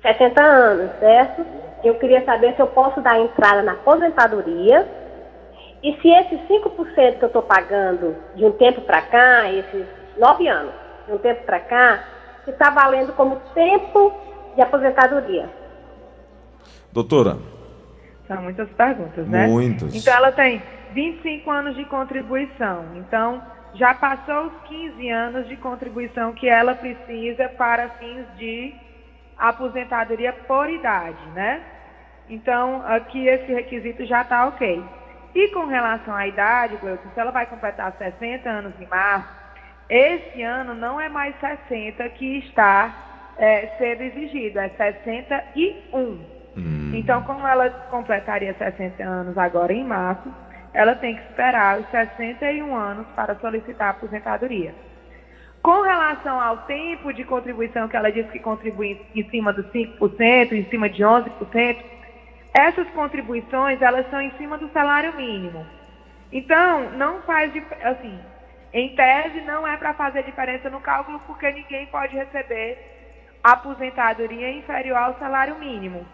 60 0.00 0.42
anos, 0.42 0.90
certo? 0.98 1.46
Eu 1.84 1.96
queria 1.96 2.24
saber 2.24 2.54
se 2.54 2.62
eu 2.62 2.66
posso 2.68 2.98
dar 3.02 3.20
entrada 3.20 3.62
na 3.62 3.72
aposentadoria 3.72 4.88
e 5.82 5.92
se 6.00 6.08
esses 6.08 6.40
5% 6.48 7.18
que 7.18 7.24
eu 7.24 7.26
estou 7.26 7.42
pagando 7.42 8.16
de 8.34 8.46
um 8.46 8.52
tempo 8.52 8.80
para 8.80 9.02
cá, 9.02 9.52
esses 9.52 9.86
9 10.16 10.48
anos, 10.48 10.72
de 11.06 11.12
um 11.12 11.18
tempo 11.18 11.44
para 11.44 11.60
cá, 11.60 12.04
se 12.42 12.52
está 12.52 12.70
valendo 12.70 13.12
como 13.12 13.36
tempo 13.52 14.14
de 14.54 14.62
aposentadoria. 14.62 15.50
Doutora, 16.94 17.38
São 18.28 18.40
muitas 18.40 18.70
perguntas, 18.70 19.26
né? 19.26 19.48
Muitas. 19.48 19.92
Então 19.92 20.14
ela 20.14 20.30
tem 20.30 20.62
25 20.92 21.50
anos 21.50 21.74
de 21.74 21.84
contribuição. 21.86 22.84
Então 22.94 23.42
já 23.74 23.92
passou 23.94 24.46
os 24.46 24.52
15 24.68 25.10
anos 25.10 25.48
de 25.48 25.56
contribuição 25.56 26.32
que 26.34 26.48
ela 26.48 26.72
precisa 26.76 27.48
para 27.48 27.88
fins 27.98 28.24
de 28.38 28.72
aposentadoria 29.36 30.32
por 30.46 30.70
idade, 30.70 31.18
né? 31.34 31.62
Então 32.30 32.80
aqui 32.86 33.26
esse 33.26 33.52
requisito 33.52 34.06
já 34.06 34.22
está 34.22 34.46
ok. 34.46 34.80
E 35.34 35.48
com 35.48 35.66
relação 35.66 36.14
à 36.14 36.28
idade, 36.28 36.76
Gleuton, 36.76 37.08
se 37.12 37.18
ela 37.18 37.32
vai 37.32 37.46
completar 37.46 37.92
60 37.98 38.48
anos 38.48 38.72
em 38.80 38.86
março, 38.86 39.34
esse 39.90 40.40
ano 40.42 40.76
não 40.76 41.00
é 41.00 41.08
mais 41.08 41.34
60 41.40 42.08
que 42.10 42.38
está 42.38 43.32
é, 43.36 43.74
sendo 43.78 44.02
exigido, 44.02 44.60
é 44.60 44.68
61. 44.68 46.33
Então, 46.56 47.22
como 47.22 47.46
ela 47.46 47.68
completaria 47.90 48.54
60 48.54 49.02
anos 49.02 49.36
agora 49.36 49.72
em 49.72 49.84
março, 49.84 50.32
ela 50.72 50.94
tem 50.94 51.14
que 51.14 51.22
esperar 51.22 51.80
os 51.80 51.86
61 51.90 52.74
anos 52.74 53.06
para 53.14 53.34
solicitar 53.36 53.88
a 53.88 53.90
aposentadoria. 53.90 54.74
Com 55.62 55.80
relação 55.80 56.40
ao 56.40 56.58
tempo 56.58 57.12
de 57.12 57.24
contribuição, 57.24 57.88
que 57.88 57.96
ela 57.96 58.12
disse 58.12 58.28
que 58.28 58.38
contribui 58.38 59.00
em 59.14 59.28
cima 59.30 59.52
dos 59.52 59.66
5%, 59.66 60.52
em 60.52 60.64
cima 60.68 60.90
de 60.90 61.02
11%, 61.02 61.78
essas 62.52 62.88
contribuições, 62.90 63.80
elas 63.80 64.08
são 64.10 64.20
em 64.20 64.30
cima 64.32 64.58
do 64.58 64.68
salário 64.72 65.16
mínimo. 65.16 65.66
Então, 66.30 66.90
não 66.90 67.22
faz, 67.22 67.52
assim, 67.82 68.18
em 68.72 68.94
tese, 68.94 69.40
não 69.40 69.66
é 69.66 69.76
para 69.76 69.94
fazer 69.94 70.22
diferença 70.24 70.68
no 70.68 70.80
cálculo, 70.80 71.20
porque 71.26 71.50
ninguém 71.50 71.86
pode 71.86 72.14
receber 72.14 72.78
aposentadoria 73.42 74.50
inferior 74.50 74.98
ao 74.98 75.18
salário 75.18 75.58
mínimo. 75.58 76.04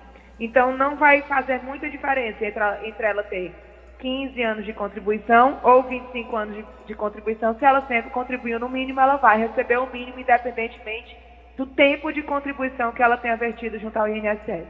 Então, 0.40 0.76
não 0.76 0.96
vai 0.96 1.20
fazer 1.22 1.62
muita 1.62 1.88
diferença 1.90 2.44
entre, 2.82 3.06
ela 3.06 3.22
ter 3.22 3.54
15 3.98 4.42
anos 4.42 4.64
de 4.64 4.72
contribuição 4.72 5.60
ou 5.62 5.82
25 5.82 6.34
anos 6.34 6.56
de, 6.56 6.64
de 6.86 6.94
contribuição. 6.94 7.54
Se 7.58 7.64
ela 7.64 7.86
sempre 7.86 8.10
contribuiu 8.10 8.58
no 8.58 8.68
mínimo, 8.68 8.98
ela 8.98 9.16
vai 9.16 9.38
receber 9.38 9.78
o 9.78 9.92
mínimo, 9.92 10.18
independentemente 10.18 11.14
do 11.58 11.66
tempo 11.66 12.10
de 12.10 12.22
contribuição 12.22 12.90
que 12.90 13.02
ela 13.02 13.18
tenha 13.18 13.36
vertido 13.36 13.78
junto 13.78 13.94
ao 13.98 14.08
INSS. 14.08 14.64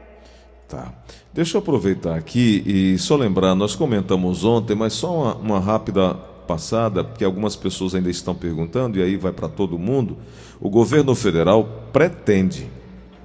Tá. 0.67 0.91
Deixa 1.33 1.55
eu 1.55 1.61
aproveitar 1.61 2.15
aqui 2.15 2.63
e 2.65 2.97
só 2.97 3.15
lembrar, 3.15 3.55
nós 3.55 3.75
comentamos 3.75 4.43
ontem, 4.43 4.75
mas 4.75 4.91
só 4.93 5.13
uma, 5.13 5.35
uma 5.35 5.59
rápida 5.59 6.13
passada, 6.45 7.01
porque 7.03 7.23
algumas 7.23 7.55
pessoas 7.55 7.95
ainda 7.95 8.09
estão 8.09 8.35
perguntando, 8.35 8.99
e 8.99 9.01
aí 9.01 9.15
vai 9.15 9.31
para 9.31 9.47
todo 9.47 9.79
mundo. 9.79 10.17
O 10.59 10.69
governo 10.69 11.15
federal 11.15 11.63
pretende 11.93 12.69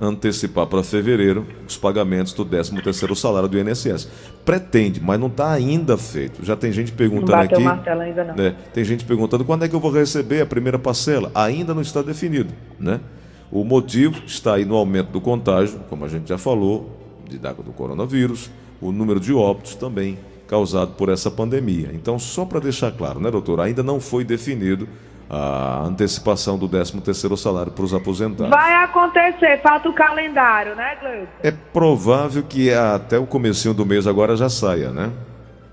antecipar 0.00 0.66
para 0.66 0.82
fevereiro 0.82 1.46
os 1.66 1.76
pagamentos 1.76 2.32
do 2.32 2.44
13º 2.44 3.14
salário 3.14 3.48
do 3.48 3.58
INSS. 3.58 4.08
Pretende, 4.44 5.00
mas 5.00 5.18
não 5.18 5.28
está 5.28 5.52
ainda 5.52 5.96
feito. 5.96 6.44
Já 6.44 6.56
tem 6.56 6.70
gente 6.72 6.90
Não 6.90 6.96
perguntando 6.96 7.32
bateu 7.32 7.58
o 7.58 7.60
aqui. 7.60 7.64
martelo 7.64 8.00
ainda 8.02 8.24
não. 8.24 8.34
né, 8.34 8.54
tem 8.72 8.84
gente 8.84 9.04
perguntando 9.04 9.44
quando 9.44 9.64
é 9.64 9.68
que 9.68 9.74
eu 9.74 9.80
vou 9.80 9.90
receber 9.90 10.42
a 10.42 10.46
primeira 10.46 10.78
parcela. 10.78 11.30
Ainda 11.34 11.74
não 11.74 11.82
está 11.82 12.02
definido, 12.02 12.52
né? 12.78 13.00
O 13.50 13.64
motivo 13.64 14.22
está 14.26 14.54
aí 14.54 14.64
no 14.64 14.74
aumento 14.74 15.10
do 15.10 15.20
contágio, 15.20 15.80
como 15.88 16.04
a 16.04 16.08
gente 16.08 16.28
já 16.28 16.36
falou, 16.36 16.90
de, 17.28 17.38
do 17.38 17.72
coronavírus, 17.72 18.50
o 18.80 18.92
número 18.92 19.20
de 19.20 19.32
óbitos 19.32 19.74
também 19.76 20.18
causado 20.46 20.92
por 20.92 21.08
essa 21.08 21.30
pandemia. 21.30 21.90
Então, 21.92 22.18
só 22.18 22.44
para 22.44 22.60
deixar 22.60 22.92
claro, 22.92 23.20
né, 23.20 23.30
doutor, 23.30 23.60
ainda 23.60 23.82
não 23.82 24.00
foi 24.00 24.24
definido 24.24 24.88
a 25.28 25.82
antecipação 25.84 26.56
do 26.56 26.68
13º 26.68 27.36
salário 27.36 27.72
para 27.72 27.84
os 27.84 27.92
aposentados. 27.92 28.50
Vai 28.50 28.74
acontecer, 28.84 29.60
falta 29.60 29.88
o 29.88 29.92
calendário, 29.92 30.74
né, 30.76 30.96
Gleuton? 31.00 31.26
É 31.42 31.50
provável 31.50 32.42
que 32.42 32.72
até 32.72 33.18
o 33.18 33.26
comecinho 33.26 33.74
do 33.74 33.84
mês 33.84 34.06
agora 34.06 34.36
já 34.36 34.48
saia, 34.48 34.90
né? 34.90 35.12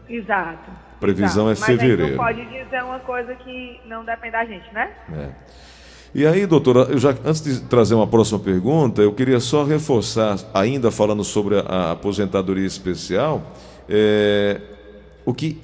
Exato. 0.10 0.72
Previsão 1.00 1.51
exato. 1.51 1.57
é 1.57 1.62
Mas 1.62 1.63
a 1.63 1.72
gente 1.72 1.79
fevereiro. 1.79 2.17
não 2.17 2.24
pode 2.24 2.45
dizer 2.45 2.83
uma 2.83 3.00
coisa 3.00 3.36
que 3.36 3.79
não 3.86 4.03
depende 4.03 4.31
da 4.31 4.45
gente, 4.45 4.74
né? 4.74 4.89
É. 5.13 5.29
E 6.15 6.27
aí, 6.27 6.45
doutora, 6.45 6.81
eu 6.91 6.98
já, 7.00 7.10
antes 7.25 7.43
de 7.43 7.62
trazer 7.62 7.95
uma 7.95 8.05
próxima 8.05 8.39
pergunta, 8.39 9.01
eu 9.01 9.12
queria 9.13 9.39
só 9.39 9.63
reforçar, 9.63 10.38
ainda 10.53 10.91
falando 10.91 11.24
sobre 11.24 11.57
a, 11.57 11.62
a 11.62 11.91
aposentadoria 11.91 12.67
especial, 12.67 13.41
é, 13.89 14.62
o 15.25 15.33
que, 15.33 15.60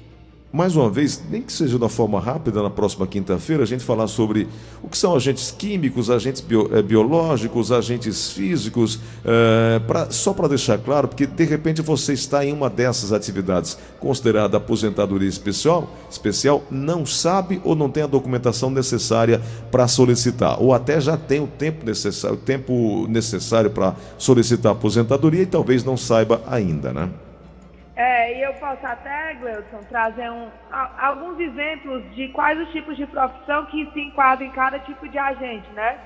mais 0.52 0.74
uma 0.74 0.90
vez, 0.90 1.22
nem 1.30 1.42
que 1.42 1.52
seja 1.52 1.70
de 1.70 1.76
uma 1.76 1.88
forma 1.88 2.18
rápida, 2.18 2.60
na 2.60 2.68
próxima 2.70 3.06
quinta-feira, 3.06 3.62
a 3.62 3.66
gente 3.66 3.84
falar 3.84 4.08
sobre 4.08 4.48
o 4.82 4.88
que 4.88 4.98
são 4.98 5.14
agentes 5.14 5.52
químicos, 5.56 6.10
agentes 6.10 6.40
bio- 6.40 6.68
eh, 6.76 6.82
biológicos, 6.82 7.70
agentes 7.70 8.32
físicos, 8.32 8.98
eh, 9.24 9.80
pra- 9.86 10.10
só 10.10 10.32
para 10.32 10.48
deixar 10.48 10.76
claro, 10.78 11.06
porque 11.06 11.24
de 11.24 11.44
repente 11.44 11.80
você 11.82 12.14
está 12.14 12.44
em 12.44 12.52
uma 12.52 12.68
dessas 12.68 13.12
atividades 13.12 13.78
considerada 14.00 14.56
aposentadoria 14.56 15.28
especial, 15.28 15.88
especial, 16.10 16.64
não 16.68 17.06
sabe 17.06 17.60
ou 17.62 17.76
não 17.76 17.88
tem 17.88 18.02
a 18.02 18.08
documentação 18.08 18.70
necessária 18.70 19.40
para 19.70 19.86
solicitar, 19.86 20.60
ou 20.60 20.74
até 20.74 21.00
já 21.00 21.16
tem 21.16 21.40
o 21.40 21.46
tempo 21.46 21.86
necessário, 21.86 22.36
o 22.36 22.40
tempo 22.40 23.06
necessário 23.08 23.70
para 23.70 23.94
solicitar 24.18 24.72
a 24.72 24.74
aposentadoria 24.74 25.42
e 25.42 25.46
talvez 25.46 25.84
não 25.84 25.96
saiba 25.96 26.42
ainda, 26.48 26.92
né? 26.92 27.08
Posso 28.70 28.86
até, 28.86 29.34
Gleuton, 29.34 29.80
trazer 29.88 30.30
um, 30.30 30.46
alguns 30.96 31.40
exemplos 31.40 32.04
de 32.14 32.28
quais 32.28 32.56
os 32.60 32.68
tipos 32.70 32.96
de 32.96 33.04
profissão 33.04 33.66
que 33.66 33.90
se 33.92 34.00
enquadram 34.00 34.46
em 34.46 34.50
cada 34.52 34.78
tipo 34.78 35.08
de 35.08 35.18
agente, 35.18 35.68
né? 35.72 35.98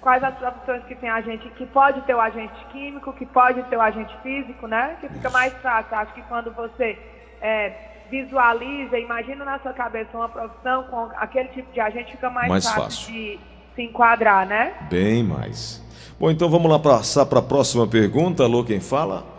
Quais 0.00 0.22
as 0.22 0.32
profissões 0.36 0.84
que 0.84 0.94
tem 0.94 1.10
agente 1.10 1.48
que 1.56 1.66
pode 1.66 2.00
ter 2.02 2.14
o 2.14 2.20
agente 2.20 2.64
químico, 2.70 3.12
que 3.14 3.26
pode 3.26 3.60
ter 3.64 3.76
o 3.76 3.80
agente 3.80 4.16
físico, 4.22 4.68
né? 4.68 4.98
Que 5.00 5.08
fica 5.08 5.30
mais 5.30 5.52
fácil. 5.54 5.96
Acho 5.96 6.14
que 6.14 6.22
quando 6.22 6.52
você 6.52 6.96
é, 7.40 7.72
visualiza, 8.08 8.96
imagina 9.00 9.44
na 9.44 9.58
sua 9.58 9.72
cabeça 9.72 10.16
uma 10.16 10.28
profissão 10.28 10.84
com 10.84 11.10
aquele 11.16 11.48
tipo 11.48 11.72
de 11.72 11.80
agente, 11.80 12.12
fica 12.12 12.30
mais, 12.30 12.48
Mais 12.48 12.64
fácil, 12.64 12.82
fácil. 12.82 13.12
de 13.12 13.40
se 13.74 13.82
enquadrar, 13.82 14.46
né? 14.46 14.74
Bem 14.88 15.24
mais. 15.24 15.82
Bom, 16.20 16.30
então 16.30 16.48
vamos 16.48 16.70
lá 16.70 16.78
passar 16.78 17.26
para 17.26 17.40
a 17.40 17.42
próxima 17.42 17.84
pergunta. 17.84 18.44
Alô, 18.44 18.62
quem 18.62 18.78
fala? 18.78 19.31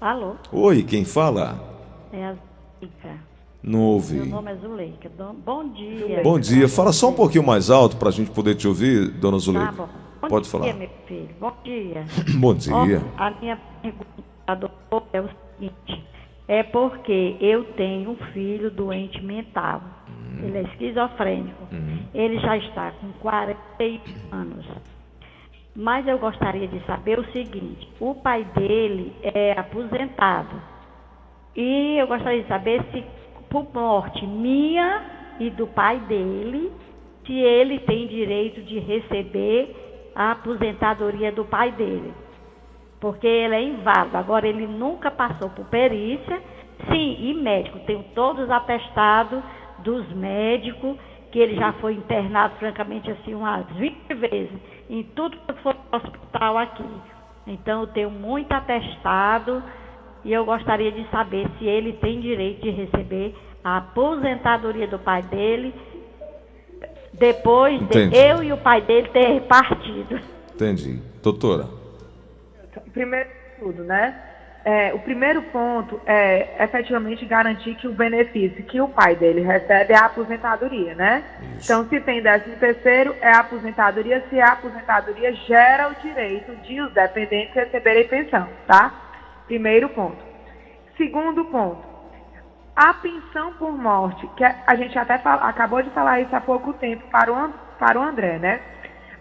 Alô, 0.00 0.36
Oi, 0.52 0.82
quem 0.84 1.04
fala? 1.04 1.58
é 2.12 2.24
a 2.24 2.34
Zuleika. 2.80 3.18
Não 3.62 3.80
ouvi. 3.80 4.14
Meu 4.16 4.26
nome 4.26 4.52
é 4.52 4.56
Zuleika. 4.56 5.10
Bom 5.44 5.68
dia. 5.70 6.22
Bom 6.22 6.38
dia. 6.38 6.68
Fala 6.68 6.92
só 6.92 7.08
um 7.08 7.12
pouquinho 7.14 7.44
mais 7.44 7.68
alto 7.70 7.96
para 7.96 8.08
a 8.08 8.12
gente 8.12 8.30
poder 8.30 8.54
te 8.54 8.68
ouvir, 8.68 9.08
dona 9.10 9.36
Tá 9.36 9.40
Zuleika. 9.40 9.72
bom. 9.72 9.88
Bom 10.20 10.28
Pode 10.28 10.42
dia, 10.44 10.52
falar. 10.52 10.72
meu 10.74 10.88
filho. 11.06 11.28
Bom 11.40 11.52
dia. 11.64 12.04
Bom 12.38 12.54
dia. 12.54 13.02
Ó, 13.18 13.22
a 13.22 13.30
minha 13.40 13.56
pergunta, 13.82 14.56
doutor, 14.56 15.02
é 15.12 15.20
o 15.20 15.28
seguinte. 15.58 16.04
É 16.46 16.62
porque 16.62 17.36
eu 17.40 17.64
tenho 17.74 18.10
um 18.10 18.16
filho 18.32 18.70
doente 18.70 19.20
mental. 19.22 19.82
Hum. 20.08 20.44
Ele 20.44 20.58
é 20.58 20.62
esquizofrênico. 20.62 21.62
Ele 22.14 22.38
já 22.40 22.56
está 22.56 22.92
com 22.92 23.12
41 23.20 24.00
anos. 24.32 24.64
Mas 25.74 26.06
eu 26.06 26.18
gostaria 26.18 26.66
de 26.66 26.80
saber 26.86 27.18
o 27.18 27.32
seguinte: 27.32 27.88
o 28.00 28.14
pai 28.14 28.44
dele 28.54 29.14
é 29.22 29.52
aposentado. 29.52 30.60
E 31.56 31.96
eu 31.98 32.06
gostaria 32.06 32.42
de 32.42 32.48
saber 32.48 32.82
se, 32.92 33.04
por 33.50 33.66
morte 33.72 34.26
minha 34.26 35.36
e 35.40 35.50
do 35.50 35.66
pai 35.66 35.98
dele, 36.00 36.72
se 37.26 37.32
ele 37.32 37.78
tem 37.80 38.06
direito 38.06 38.62
de 38.62 38.78
receber 38.78 39.74
a 40.14 40.32
aposentadoria 40.32 41.30
do 41.32 41.44
pai 41.44 41.72
dele. 41.72 42.12
Porque 43.00 43.26
ele 43.26 43.54
é 43.54 43.62
inválido. 43.62 44.16
Agora, 44.16 44.48
ele 44.48 44.66
nunca 44.66 45.10
passou 45.10 45.50
por 45.50 45.64
perícia. 45.66 46.42
Sim, 46.90 47.16
e 47.20 47.34
médico. 47.34 47.78
Tenho 47.80 48.04
todos 48.14 48.44
os 48.44 48.50
atestados 48.50 49.42
dos 49.78 50.08
médicos, 50.12 50.96
que 51.30 51.38
ele 51.38 51.56
já 51.56 51.72
foi 51.74 51.94
internado, 51.94 52.54
francamente, 52.56 53.10
assim, 53.10 53.34
umas 53.34 53.66
20 53.72 54.14
vezes, 54.14 54.58
em 54.88 55.02
tudo 55.02 55.36
que 55.36 55.52
foi 55.62 55.74
hospital 55.92 56.58
aqui. 56.58 56.84
Então, 57.46 57.82
eu 57.82 57.86
tenho 57.88 58.10
muito 58.10 58.52
atestado 58.52 59.62
e 60.24 60.32
eu 60.32 60.44
gostaria 60.44 60.92
de 60.92 61.08
saber 61.10 61.48
se 61.58 61.64
ele 61.64 61.94
tem 61.94 62.20
direito 62.20 62.62
de 62.62 62.70
receber 62.70 63.34
a 63.62 63.78
aposentadoria 63.78 64.86
do 64.86 64.98
pai 64.98 65.22
dele 65.22 65.74
depois 67.12 67.78
de 67.78 67.84
Entendi. 67.84 68.16
eu 68.16 68.42
e 68.42 68.52
o 68.52 68.56
pai 68.58 68.80
dele 68.82 69.08
ter 69.08 69.40
partido. 69.42 70.20
Entendi. 70.54 71.00
Doutora. 71.22 71.66
Primeiro 72.92 73.28
de 73.28 73.60
tudo, 73.60 73.84
né? 73.84 74.27
É, 74.64 74.92
o 74.92 74.98
primeiro 74.98 75.40
ponto 75.42 76.00
é 76.04 76.62
efetivamente 76.62 77.24
garantir 77.24 77.74
que 77.76 77.88
o 77.88 77.92
benefício 77.92 78.62
que 78.64 78.80
o 78.80 78.88
pai 78.88 79.14
dele 79.14 79.40
recebe 79.40 79.94
é 79.94 79.96
a 79.96 80.06
aposentadoria, 80.06 80.94
né? 80.94 81.24
Então, 81.62 81.88
se 81.88 82.00
tem 82.00 82.20
décimo 82.20 82.56
terceiro, 82.56 83.14
é 83.20 83.32
a 83.32 83.38
aposentadoria, 83.40 84.22
se 84.28 84.38
a 84.40 84.52
aposentadoria 84.52 85.32
gera 85.32 85.88
o 85.88 85.94
direito 86.02 86.54
de 86.56 86.80
os 86.82 86.92
dependentes 86.92 87.54
receberem 87.54 88.08
pensão, 88.08 88.46
tá? 88.66 88.92
Primeiro 89.46 89.88
ponto. 89.88 90.18
Segundo 90.98 91.44
ponto, 91.46 91.82
a 92.76 92.92
pensão 92.94 93.52
por 93.54 93.72
morte, 93.72 94.28
que 94.36 94.44
a 94.44 94.74
gente 94.74 94.98
até 94.98 95.18
fala- 95.18 95.48
acabou 95.48 95.82
de 95.82 95.90
falar 95.90 96.20
isso 96.20 96.34
há 96.34 96.40
pouco 96.40 96.72
tempo 96.74 97.04
para 97.10 97.32
o, 97.32 97.48
para 97.78 97.98
o 97.98 98.02
André, 98.02 98.38
né? 98.38 98.60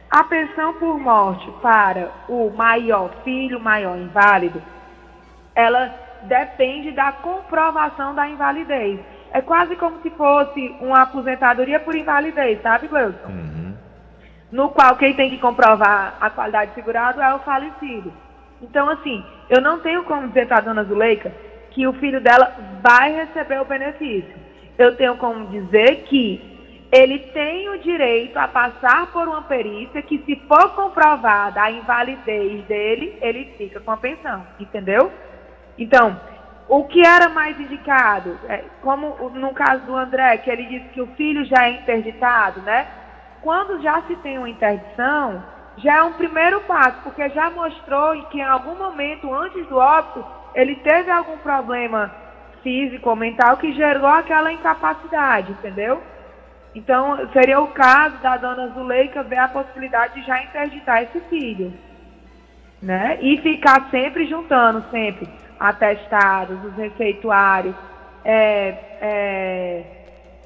A 0.10 0.24
pensão 0.24 0.74
por 0.74 1.00
morte 1.00 1.50
para 1.62 2.12
o 2.28 2.50
maior 2.50 3.12
filho, 3.24 3.60
maior 3.60 3.98
inválido, 3.98 4.62
ela 5.58 5.92
depende 6.22 6.92
da 6.92 7.12
comprovação 7.12 8.14
da 8.14 8.30
invalidez. 8.30 9.00
É 9.32 9.42
quase 9.42 9.76
como 9.76 10.00
se 10.04 10.10
fosse 10.12 10.76
uma 10.80 11.02
aposentadoria 11.02 11.80
por 11.80 11.96
invalidez, 11.96 12.62
sabe, 12.62 12.88
Gleuson? 12.88 13.28
No 14.52 14.70
qual 14.70 14.96
quem 14.96 15.16
tem 15.16 15.32
que 15.32 15.40
comprovar 15.40 16.16
a 16.22 16.30
qualidade 16.30 16.70
de 16.70 16.76
segurado 16.76 17.20
é 17.20 17.34
o 17.34 17.40
falecido. 17.40 18.14
Então, 18.62 18.88
assim, 18.88 19.26
eu 19.50 19.60
não 19.60 19.80
tenho 19.80 20.04
como 20.04 20.28
dizer 20.28 20.48
para 20.48 20.58
a 20.60 20.62
dona 20.62 20.84
Zuleika 20.84 21.32
que 21.72 21.88
o 21.88 21.94
filho 21.94 22.22
dela 22.22 22.56
vai 22.82 23.14
receber 23.14 23.60
o 23.60 23.66
benefício. 23.66 24.36
Eu 24.78 24.96
tenho 24.96 25.18
como 25.18 25.48
dizer 25.48 26.04
que 26.04 26.40
ele 26.92 27.20
tem 27.20 27.68
o 27.70 27.80
direito 27.80 28.38
a 28.38 28.48
passar 28.48 29.08
por 29.08 29.28
uma 29.28 29.42
perícia 29.42 30.02
que, 30.04 30.20
se 30.20 30.36
for 30.48 30.70
comprovada 30.76 31.62
a 31.62 31.72
invalidez 31.72 32.64
dele, 32.66 33.18
ele 33.22 33.54
fica 33.58 33.80
com 33.80 33.92
a 33.92 33.98
pensão, 33.98 34.46
entendeu? 34.60 35.12
Então, 35.78 36.20
o 36.68 36.84
que 36.86 37.06
era 37.06 37.30
mais 37.30 37.60
indicado, 37.60 38.38
é, 38.50 38.64
como 38.82 39.30
no 39.30 39.54
caso 39.54 39.86
do 39.86 39.96
André, 39.96 40.38
que 40.38 40.50
ele 40.50 40.66
disse 40.66 40.90
que 40.90 41.02
o 41.02 41.08
filho 41.16 41.46
já 41.46 41.66
é 41.66 41.72
interditado, 41.72 42.62
né? 42.62 42.88
Quando 43.42 43.82
já 43.82 44.02
se 44.02 44.16
tem 44.18 44.38
uma 44.38 44.50
interdição, 44.50 45.44
já 45.78 45.98
é 45.98 46.04
um 46.04 46.14
primeiro 46.14 46.60
passo, 46.62 47.02
porque 47.04 47.30
já 47.30 47.50
mostrou 47.52 48.22
que 48.26 48.40
em 48.40 48.44
algum 48.44 48.76
momento 48.76 49.34
antes 49.34 49.66
do 49.68 49.78
óbito, 49.78 50.26
ele 50.56 50.76
teve 50.78 51.12
algum 51.12 51.38
problema 51.38 52.12
físico 52.64 53.10
ou 53.10 53.16
mental 53.16 53.58
que 53.58 53.72
gerou 53.74 54.08
aquela 54.08 54.52
incapacidade, 54.52 55.52
entendeu? 55.52 56.02
Então, 56.74 57.30
seria 57.32 57.60
o 57.60 57.68
caso 57.68 58.18
da 58.18 58.38
dona 58.38 58.68
Zuleika 58.70 59.24
ver 59.24 59.38
a 59.38 59.48
possibilidade 59.48 60.16
de 60.16 60.28
já 60.28 60.42
interditar 60.44 61.04
esse 61.04 61.20
filho 61.22 61.74
né? 62.82 63.18
E 63.22 63.38
ficar 63.38 63.90
sempre 63.90 64.28
juntando, 64.28 64.84
sempre, 64.92 65.28
atestados, 65.60 66.64
os 66.64 66.74
receituários, 66.76 67.76
é, 68.24 68.70
é, 69.02 69.84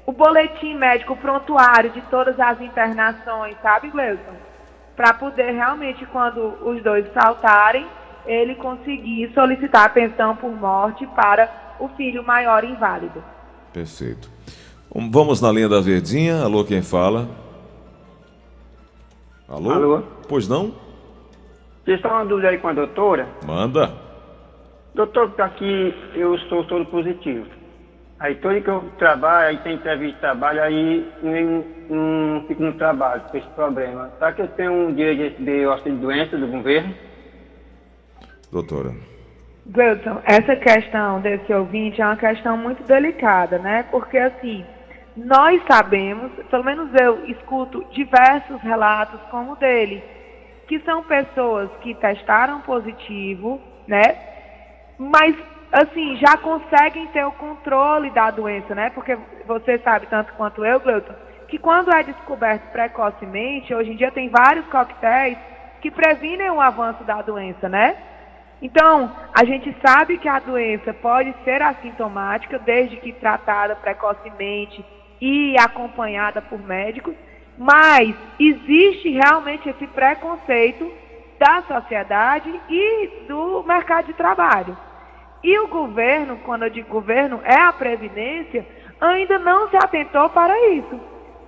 o 0.06 0.12
boletim 0.12 0.74
médico, 0.74 1.14
o 1.14 1.16
prontuário 1.16 1.90
de 1.90 2.00
todas 2.02 2.38
as 2.38 2.60
internações, 2.60 3.56
sabe, 3.62 3.88
Gleuson? 3.90 4.34
Para 4.96 5.14
poder 5.14 5.52
realmente, 5.52 6.04
quando 6.06 6.54
os 6.64 6.82
dois 6.82 7.06
saltarem, 7.12 7.86
ele 8.26 8.54
conseguir 8.54 9.32
solicitar 9.34 9.86
a 9.86 9.88
pensão 9.88 10.36
por 10.36 10.50
morte 10.50 11.06
para 11.08 11.48
o 11.80 11.88
filho 11.90 12.22
maior 12.22 12.62
inválido. 12.62 13.22
Perfeito. 13.72 14.30
Um, 14.94 15.10
Vamos 15.10 15.40
na 15.40 15.50
linha 15.50 15.68
da 15.68 15.80
Verdinha. 15.80 16.42
Alô, 16.42 16.64
quem 16.64 16.82
fala? 16.82 17.28
Alô? 19.48 19.70
Alô? 19.70 20.02
Pois 20.28 20.46
não? 20.46 20.74
Vocês 21.84 21.96
estão 21.96 22.12
uma 22.12 22.24
dúvida 22.24 22.48
aí 22.48 22.58
com 22.58 22.68
a 22.68 22.72
doutora? 22.72 23.26
Manda. 23.44 24.01
Doutor, 24.94 25.28
porque 25.28 25.42
aqui 25.42 25.94
eu 26.14 26.34
estou 26.34 26.64
todo 26.64 26.84
positivo. 26.86 27.46
Aí 28.20 28.36
todo 28.36 28.60
que 28.60 28.68
eu 28.68 28.84
trabalho, 28.98 29.48
aí 29.48 29.56
tem 29.58 29.74
entrevista 29.74 30.14
de 30.14 30.20
trabalho, 30.20 30.62
aí 30.62 31.12
não, 31.22 31.64
não 31.88 32.46
fico 32.46 32.62
no 32.62 32.74
trabalho 32.74 33.22
com 33.22 33.36
esse 33.36 33.48
problema. 33.48 34.12
Será 34.18 34.32
que 34.32 34.42
eu 34.42 34.48
tenho 34.48 34.72
um 34.72 34.94
direito 34.94 35.42
de 35.42 35.64
auxílio 35.64 35.98
de 35.98 36.02
doença 36.02 36.36
do 36.36 36.46
governo? 36.46 36.94
Doutora. 38.52 38.92
Gleuton, 39.66 40.20
essa 40.24 40.54
questão 40.54 41.20
desse 41.20 41.52
ouvinte 41.52 42.00
é 42.00 42.04
uma 42.04 42.16
questão 42.16 42.56
muito 42.56 42.82
delicada, 42.84 43.58
né? 43.58 43.84
Porque, 43.90 44.18
assim, 44.18 44.64
nós 45.16 45.60
sabemos, 45.66 46.30
pelo 46.50 46.64
menos 46.64 46.90
eu 47.00 47.24
escuto 47.26 47.84
diversos 47.92 48.60
relatos 48.60 49.20
como 49.30 49.52
o 49.52 49.56
dele, 49.56 50.02
que 50.68 50.78
são 50.80 51.02
pessoas 51.02 51.70
que 51.80 51.94
testaram 51.94 52.60
positivo, 52.60 53.60
né? 53.86 54.31
Mas, 55.10 55.34
assim, 55.72 56.16
já 56.16 56.36
conseguem 56.36 57.06
ter 57.08 57.24
o 57.24 57.32
controle 57.32 58.10
da 58.10 58.30
doença, 58.30 58.74
né? 58.74 58.90
Porque 58.90 59.18
você 59.46 59.78
sabe 59.78 60.06
tanto 60.06 60.32
quanto 60.34 60.64
eu, 60.64 60.78
Gleuton, 60.78 61.14
que 61.48 61.58
quando 61.58 61.92
é 61.92 62.02
descoberto 62.02 62.70
precocemente, 62.70 63.74
hoje 63.74 63.90
em 63.90 63.96
dia 63.96 64.12
tem 64.12 64.28
vários 64.28 64.66
coquetéis 64.66 65.36
que 65.80 65.90
previnem 65.90 66.50
o 66.50 66.60
avanço 66.60 67.02
da 67.04 67.20
doença, 67.20 67.68
né? 67.68 67.96
Então, 68.60 69.10
a 69.34 69.44
gente 69.44 69.74
sabe 69.84 70.18
que 70.18 70.28
a 70.28 70.38
doença 70.38 70.94
pode 70.94 71.34
ser 71.42 71.60
assintomática 71.60 72.60
desde 72.60 72.96
que 72.98 73.12
tratada 73.12 73.74
precocemente 73.74 74.84
e 75.20 75.56
acompanhada 75.58 76.40
por 76.40 76.60
médicos, 76.62 77.14
mas 77.58 78.14
existe 78.38 79.10
realmente 79.10 79.68
esse 79.68 79.86
preconceito 79.88 80.90
da 81.40 81.62
sociedade 81.62 82.48
e 82.68 83.26
do 83.26 83.64
mercado 83.64 84.06
de 84.06 84.12
trabalho. 84.14 84.76
E 85.42 85.58
o 85.58 85.68
governo, 85.68 86.38
quando 86.44 86.62
eu 86.64 86.70
digo 86.70 86.88
governo, 86.88 87.40
é 87.44 87.60
a 87.60 87.72
Previdência, 87.72 88.64
ainda 89.00 89.38
não 89.38 89.68
se 89.70 89.76
atentou 89.76 90.28
para 90.30 90.54
isso. 90.70 91.00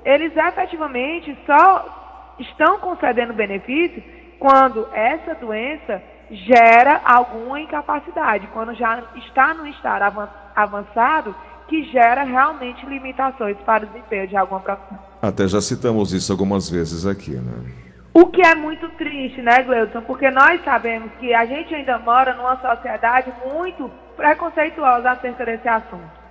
Eles 0.05 0.37
efetivamente 0.37 1.37
só 1.47 2.35
estão 2.39 2.79
concedendo 2.79 3.33
benefício 3.33 4.03
quando 4.39 4.87
essa 4.93 5.35
doença 5.37 6.03
gera 6.31 7.01
alguma 7.05 7.61
incapacidade, 7.61 8.49
quando 8.53 8.75
já 8.75 9.03
está 9.17 9.55
no 9.55 9.67
estado 9.69 10.03
avan- 10.03 10.29
avançado 10.57 11.35
que 11.69 11.85
gera 11.85 12.25
realmente 12.25 12.85
limitações 12.87 13.57
para 13.65 13.85
o 13.85 13.87
desempenho 13.87 14.27
de 14.29 14.37
alguma 14.37 14.61
profissão. 14.61 14.99
Até 15.23 15.47
já 15.49 15.61
citamos 15.61 16.13
isso 16.13 16.31
algumas 16.33 16.69
vezes 16.69 17.07
aqui, 17.07 17.31
né? 17.31 17.84
O 18.14 18.27
que 18.27 18.40
é 18.40 18.55
muito 18.55 18.88
triste, 18.90 19.42
né, 19.42 19.64
Gleuton? 19.64 20.00
Porque 20.03 20.31
nós 20.31 20.62
sabemos 20.64 21.11
que 21.18 21.35
a 21.35 21.44
gente 21.44 21.74
ainda 21.74 21.98
mora 21.98 22.33
numa 22.35 22.57
sociedade 22.61 23.33
muito 23.53 23.90
preconceituosa 24.16 25.11
acerca 25.11 25.44
desse 25.44 25.66
assunto. 25.68 26.24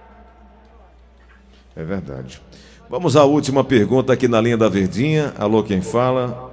É 1.76 1.84
verdade. 1.84 2.42
Vamos 2.90 3.18
à 3.18 3.26
última 3.26 3.66
pergunta 3.66 4.14
aqui 4.14 4.30
na 4.30 4.40
linha 4.40 4.56
da 4.56 4.70
Verdinha. 4.70 5.34
Alô, 5.38 5.62
quem 5.62 5.82
fala? 5.82 6.52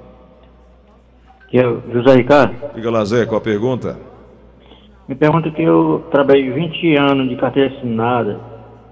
Que 1.49 1.59
é 1.59 1.67
o 1.67 1.81
José 1.93 2.17
Ricardo. 2.17 2.57
Diga 2.75 2.91
lá, 2.91 3.05
Zé, 3.05 3.25
qual 3.25 3.41
a 3.41 3.45
pergunta? 3.45 4.01
Me 5.07 5.15
pergunta 5.15 5.49
que 5.53 5.63
eu 5.63 6.09
trabalhei 6.11 6.51
20 6.51 6.97
anos 6.97 7.29
de 7.29 7.37
carteira 7.37 7.73
assinada 7.77 8.41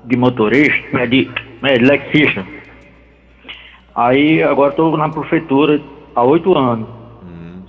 de 0.05 0.16
motorista, 0.16 0.96
né, 0.96 1.05
de, 1.05 1.24
de 1.24 1.33
electrician. 1.62 2.46
Aí 3.92 4.40
agora 4.40 4.70
estou 4.70 4.96
na 4.96 5.09
prefeitura 5.09 5.81
há 6.19 6.23
oito 6.25 6.57
anos. 6.57 6.89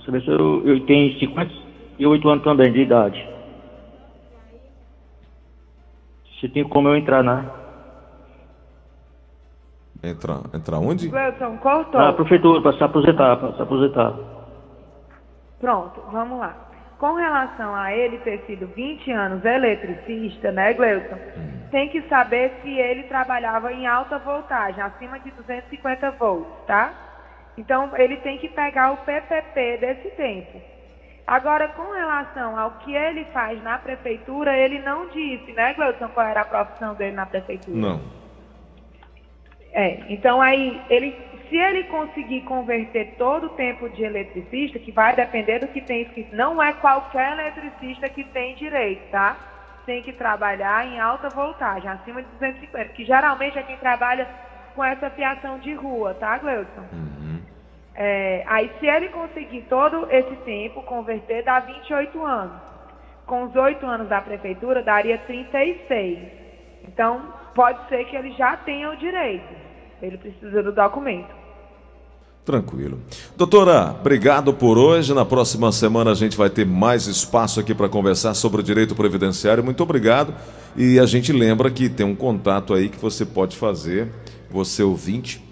Saber 0.04 0.22
se 0.22 0.28
eu, 0.28 0.66
eu 0.66 0.84
tenho 0.86 1.18
58 1.18 2.28
anos 2.28 2.44
também 2.44 2.72
de 2.72 2.80
idade. 2.80 3.28
Se 6.40 6.48
tem 6.48 6.64
como 6.64 6.88
eu 6.88 6.96
entrar 6.96 7.22
na. 7.22 7.44
Entrar, 10.02 10.40
entrar 10.54 10.78
onde? 10.78 11.08
Gleuton, 11.08 11.58
cortou. 11.58 12.00
Na 12.00 12.12
prefeitura, 12.14 12.62
para 12.62 12.72
se 12.72 12.82
aposentar, 12.82 13.36
para 13.36 13.52
se 13.52 13.62
aposentar. 13.62 14.14
Pronto, 15.60 16.00
vamos 16.10 16.38
lá. 16.38 16.56
Com 16.98 17.14
relação 17.14 17.74
a 17.74 17.94
ele 17.94 18.18
ter 18.18 18.40
sido 18.46 18.66
20 18.68 19.12
anos 19.12 19.44
eletricista, 19.44 20.50
né, 20.50 20.72
Gleuton? 20.72 21.16
Tem 21.70 21.88
que 21.90 22.02
saber 22.08 22.52
se 22.62 22.70
ele 22.70 23.04
trabalhava 23.04 23.72
em 23.72 23.86
alta 23.86 24.18
voltagem, 24.18 24.82
acima 24.82 25.20
de 25.20 25.30
250 25.30 26.10
volts, 26.12 26.52
tá? 26.66 27.09
Então, 27.56 27.90
ele 27.96 28.16
tem 28.18 28.38
que 28.38 28.48
pegar 28.48 28.92
o 28.92 28.98
PPP 28.98 29.78
desse 29.78 30.10
tempo. 30.10 30.60
Agora, 31.26 31.68
com 31.68 31.92
relação 31.92 32.58
ao 32.58 32.72
que 32.78 32.92
ele 32.92 33.24
faz 33.26 33.62
na 33.62 33.78
prefeitura, 33.78 34.56
ele 34.56 34.80
não 34.80 35.08
disse, 35.10 35.52
né, 35.52 35.74
Gleuton, 35.74 36.08
qual 36.08 36.26
era 36.26 36.40
a 36.40 36.44
profissão 36.44 36.94
dele 36.94 37.14
na 37.14 37.24
prefeitura? 37.24 37.76
Não. 37.76 38.00
É, 39.72 40.00
então 40.08 40.42
aí, 40.42 40.82
ele, 40.90 41.16
se 41.48 41.56
ele 41.56 41.84
conseguir 41.84 42.40
converter 42.40 43.14
todo 43.16 43.46
o 43.46 43.50
tempo 43.50 43.88
de 43.90 44.02
eletricista, 44.02 44.80
que 44.80 44.90
vai 44.90 45.14
depender 45.14 45.60
do 45.60 45.68
que 45.68 45.80
tem 45.80 46.02
escrito, 46.02 46.34
não 46.34 46.60
é 46.60 46.72
qualquer 46.72 47.38
eletricista 47.38 48.08
que 48.08 48.24
tem 48.24 48.56
direito, 48.56 49.08
tá? 49.10 49.36
Tem 49.86 50.02
que 50.02 50.12
trabalhar 50.12 50.84
em 50.84 50.98
alta 50.98 51.28
voltagem, 51.28 51.88
acima 51.88 52.22
de 52.22 52.28
250, 52.40 52.88
que 52.92 53.04
geralmente 53.04 53.56
é 53.56 53.62
quem 53.62 53.76
trabalha 53.76 54.26
com 54.74 54.84
essa 54.84 55.10
fiação 55.10 55.58
de 55.58 55.74
rua, 55.74 56.14
tá, 56.14 56.38
Gleuton? 56.38 56.84
É, 57.94 58.44
aí, 58.46 58.70
se 58.80 58.86
ele 58.86 59.08
conseguir 59.08 59.62
todo 59.68 60.06
esse 60.10 60.34
tempo, 60.36 60.82
converter, 60.82 61.44
dá 61.44 61.60
28 61.60 62.24
anos. 62.24 62.56
Com 63.26 63.44
os 63.44 63.54
8 63.54 63.84
anos 63.84 64.08
da 64.08 64.20
prefeitura, 64.20 64.82
daria 64.82 65.18
36. 65.18 66.18
Então, 66.88 67.22
pode 67.54 67.88
ser 67.88 68.04
que 68.06 68.16
ele 68.16 68.32
já 68.32 68.56
tenha 68.56 68.90
o 68.90 68.96
direito. 68.96 69.54
Ele 70.00 70.16
precisa 70.16 70.62
do 70.62 70.72
documento. 70.72 71.40
Tranquilo. 72.44 72.98
Doutora, 73.36 73.94
obrigado 74.00 74.52
por 74.54 74.78
hoje. 74.78 75.12
Na 75.12 75.24
próxima 75.24 75.70
semana 75.70 76.10
a 76.10 76.14
gente 76.14 76.36
vai 76.36 76.48
ter 76.48 76.64
mais 76.64 77.06
espaço 77.06 77.60
aqui 77.60 77.74
para 77.74 77.88
conversar 77.88 78.32
sobre 78.34 78.60
o 78.60 78.64
direito 78.64 78.94
previdenciário. 78.94 79.62
Muito 79.62 79.82
obrigado. 79.82 80.34
E 80.74 80.98
a 80.98 81.04
gente 81.04 81.32
lembra 81.32 81.70
que 81.70 81.88
tem 81.88 82.06
um 82.06 82.16
contato 82.16 82.72
aí 82.72 82.88
que 82.88 82.98
você 82.98 83.26
pode 83.26 83.56
fazer, 83.56 84.08
você 84.50 84.82
ouvinte, 84.82 85.42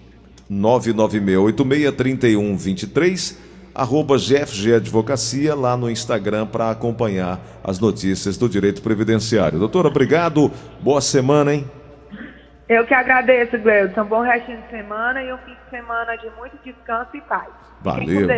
996863123, 0.51 3.39
arroba 3.75 4.17
GFG 4.17 4.75
Advocacia, 4.75 5.55
lá 5.55 5.77
no 5.77 5.91
Instagram 5.91 6.47
para 6.47 6.71
acompanhar 6.71 7.41
as 7.63 7.79
notícias 7.79 8.37
do 8.37 8.49
direito 8.49 8.83
previdenciário. 8.83 9.59
Doutora, 9.59 9.89
obrigado. 9.89 10.51
Boa 10.81 11.01
semana, 11.01 11.55
hein? 11.55 11.65
Eu 12.69 12.85
que 12.85 12.93
agradeço, 12.93 13.57
Gleudson. 13.59 14.05
Bom 14.05 14.21
restinho 14.21 14.61
de 14.63 14.69
semana 14.69 15.23
e 15.23 15.33
um 15.33 15.39
fim 15.39 15.53
de 15.53 15.71
semana 15.71 16.17
de 16.17 16.29
muito 16.39 16.59
descanso 16.65 17.17
e 17.17 17.21
paz. 17.23 17.49
Valeu. 17.81 18.29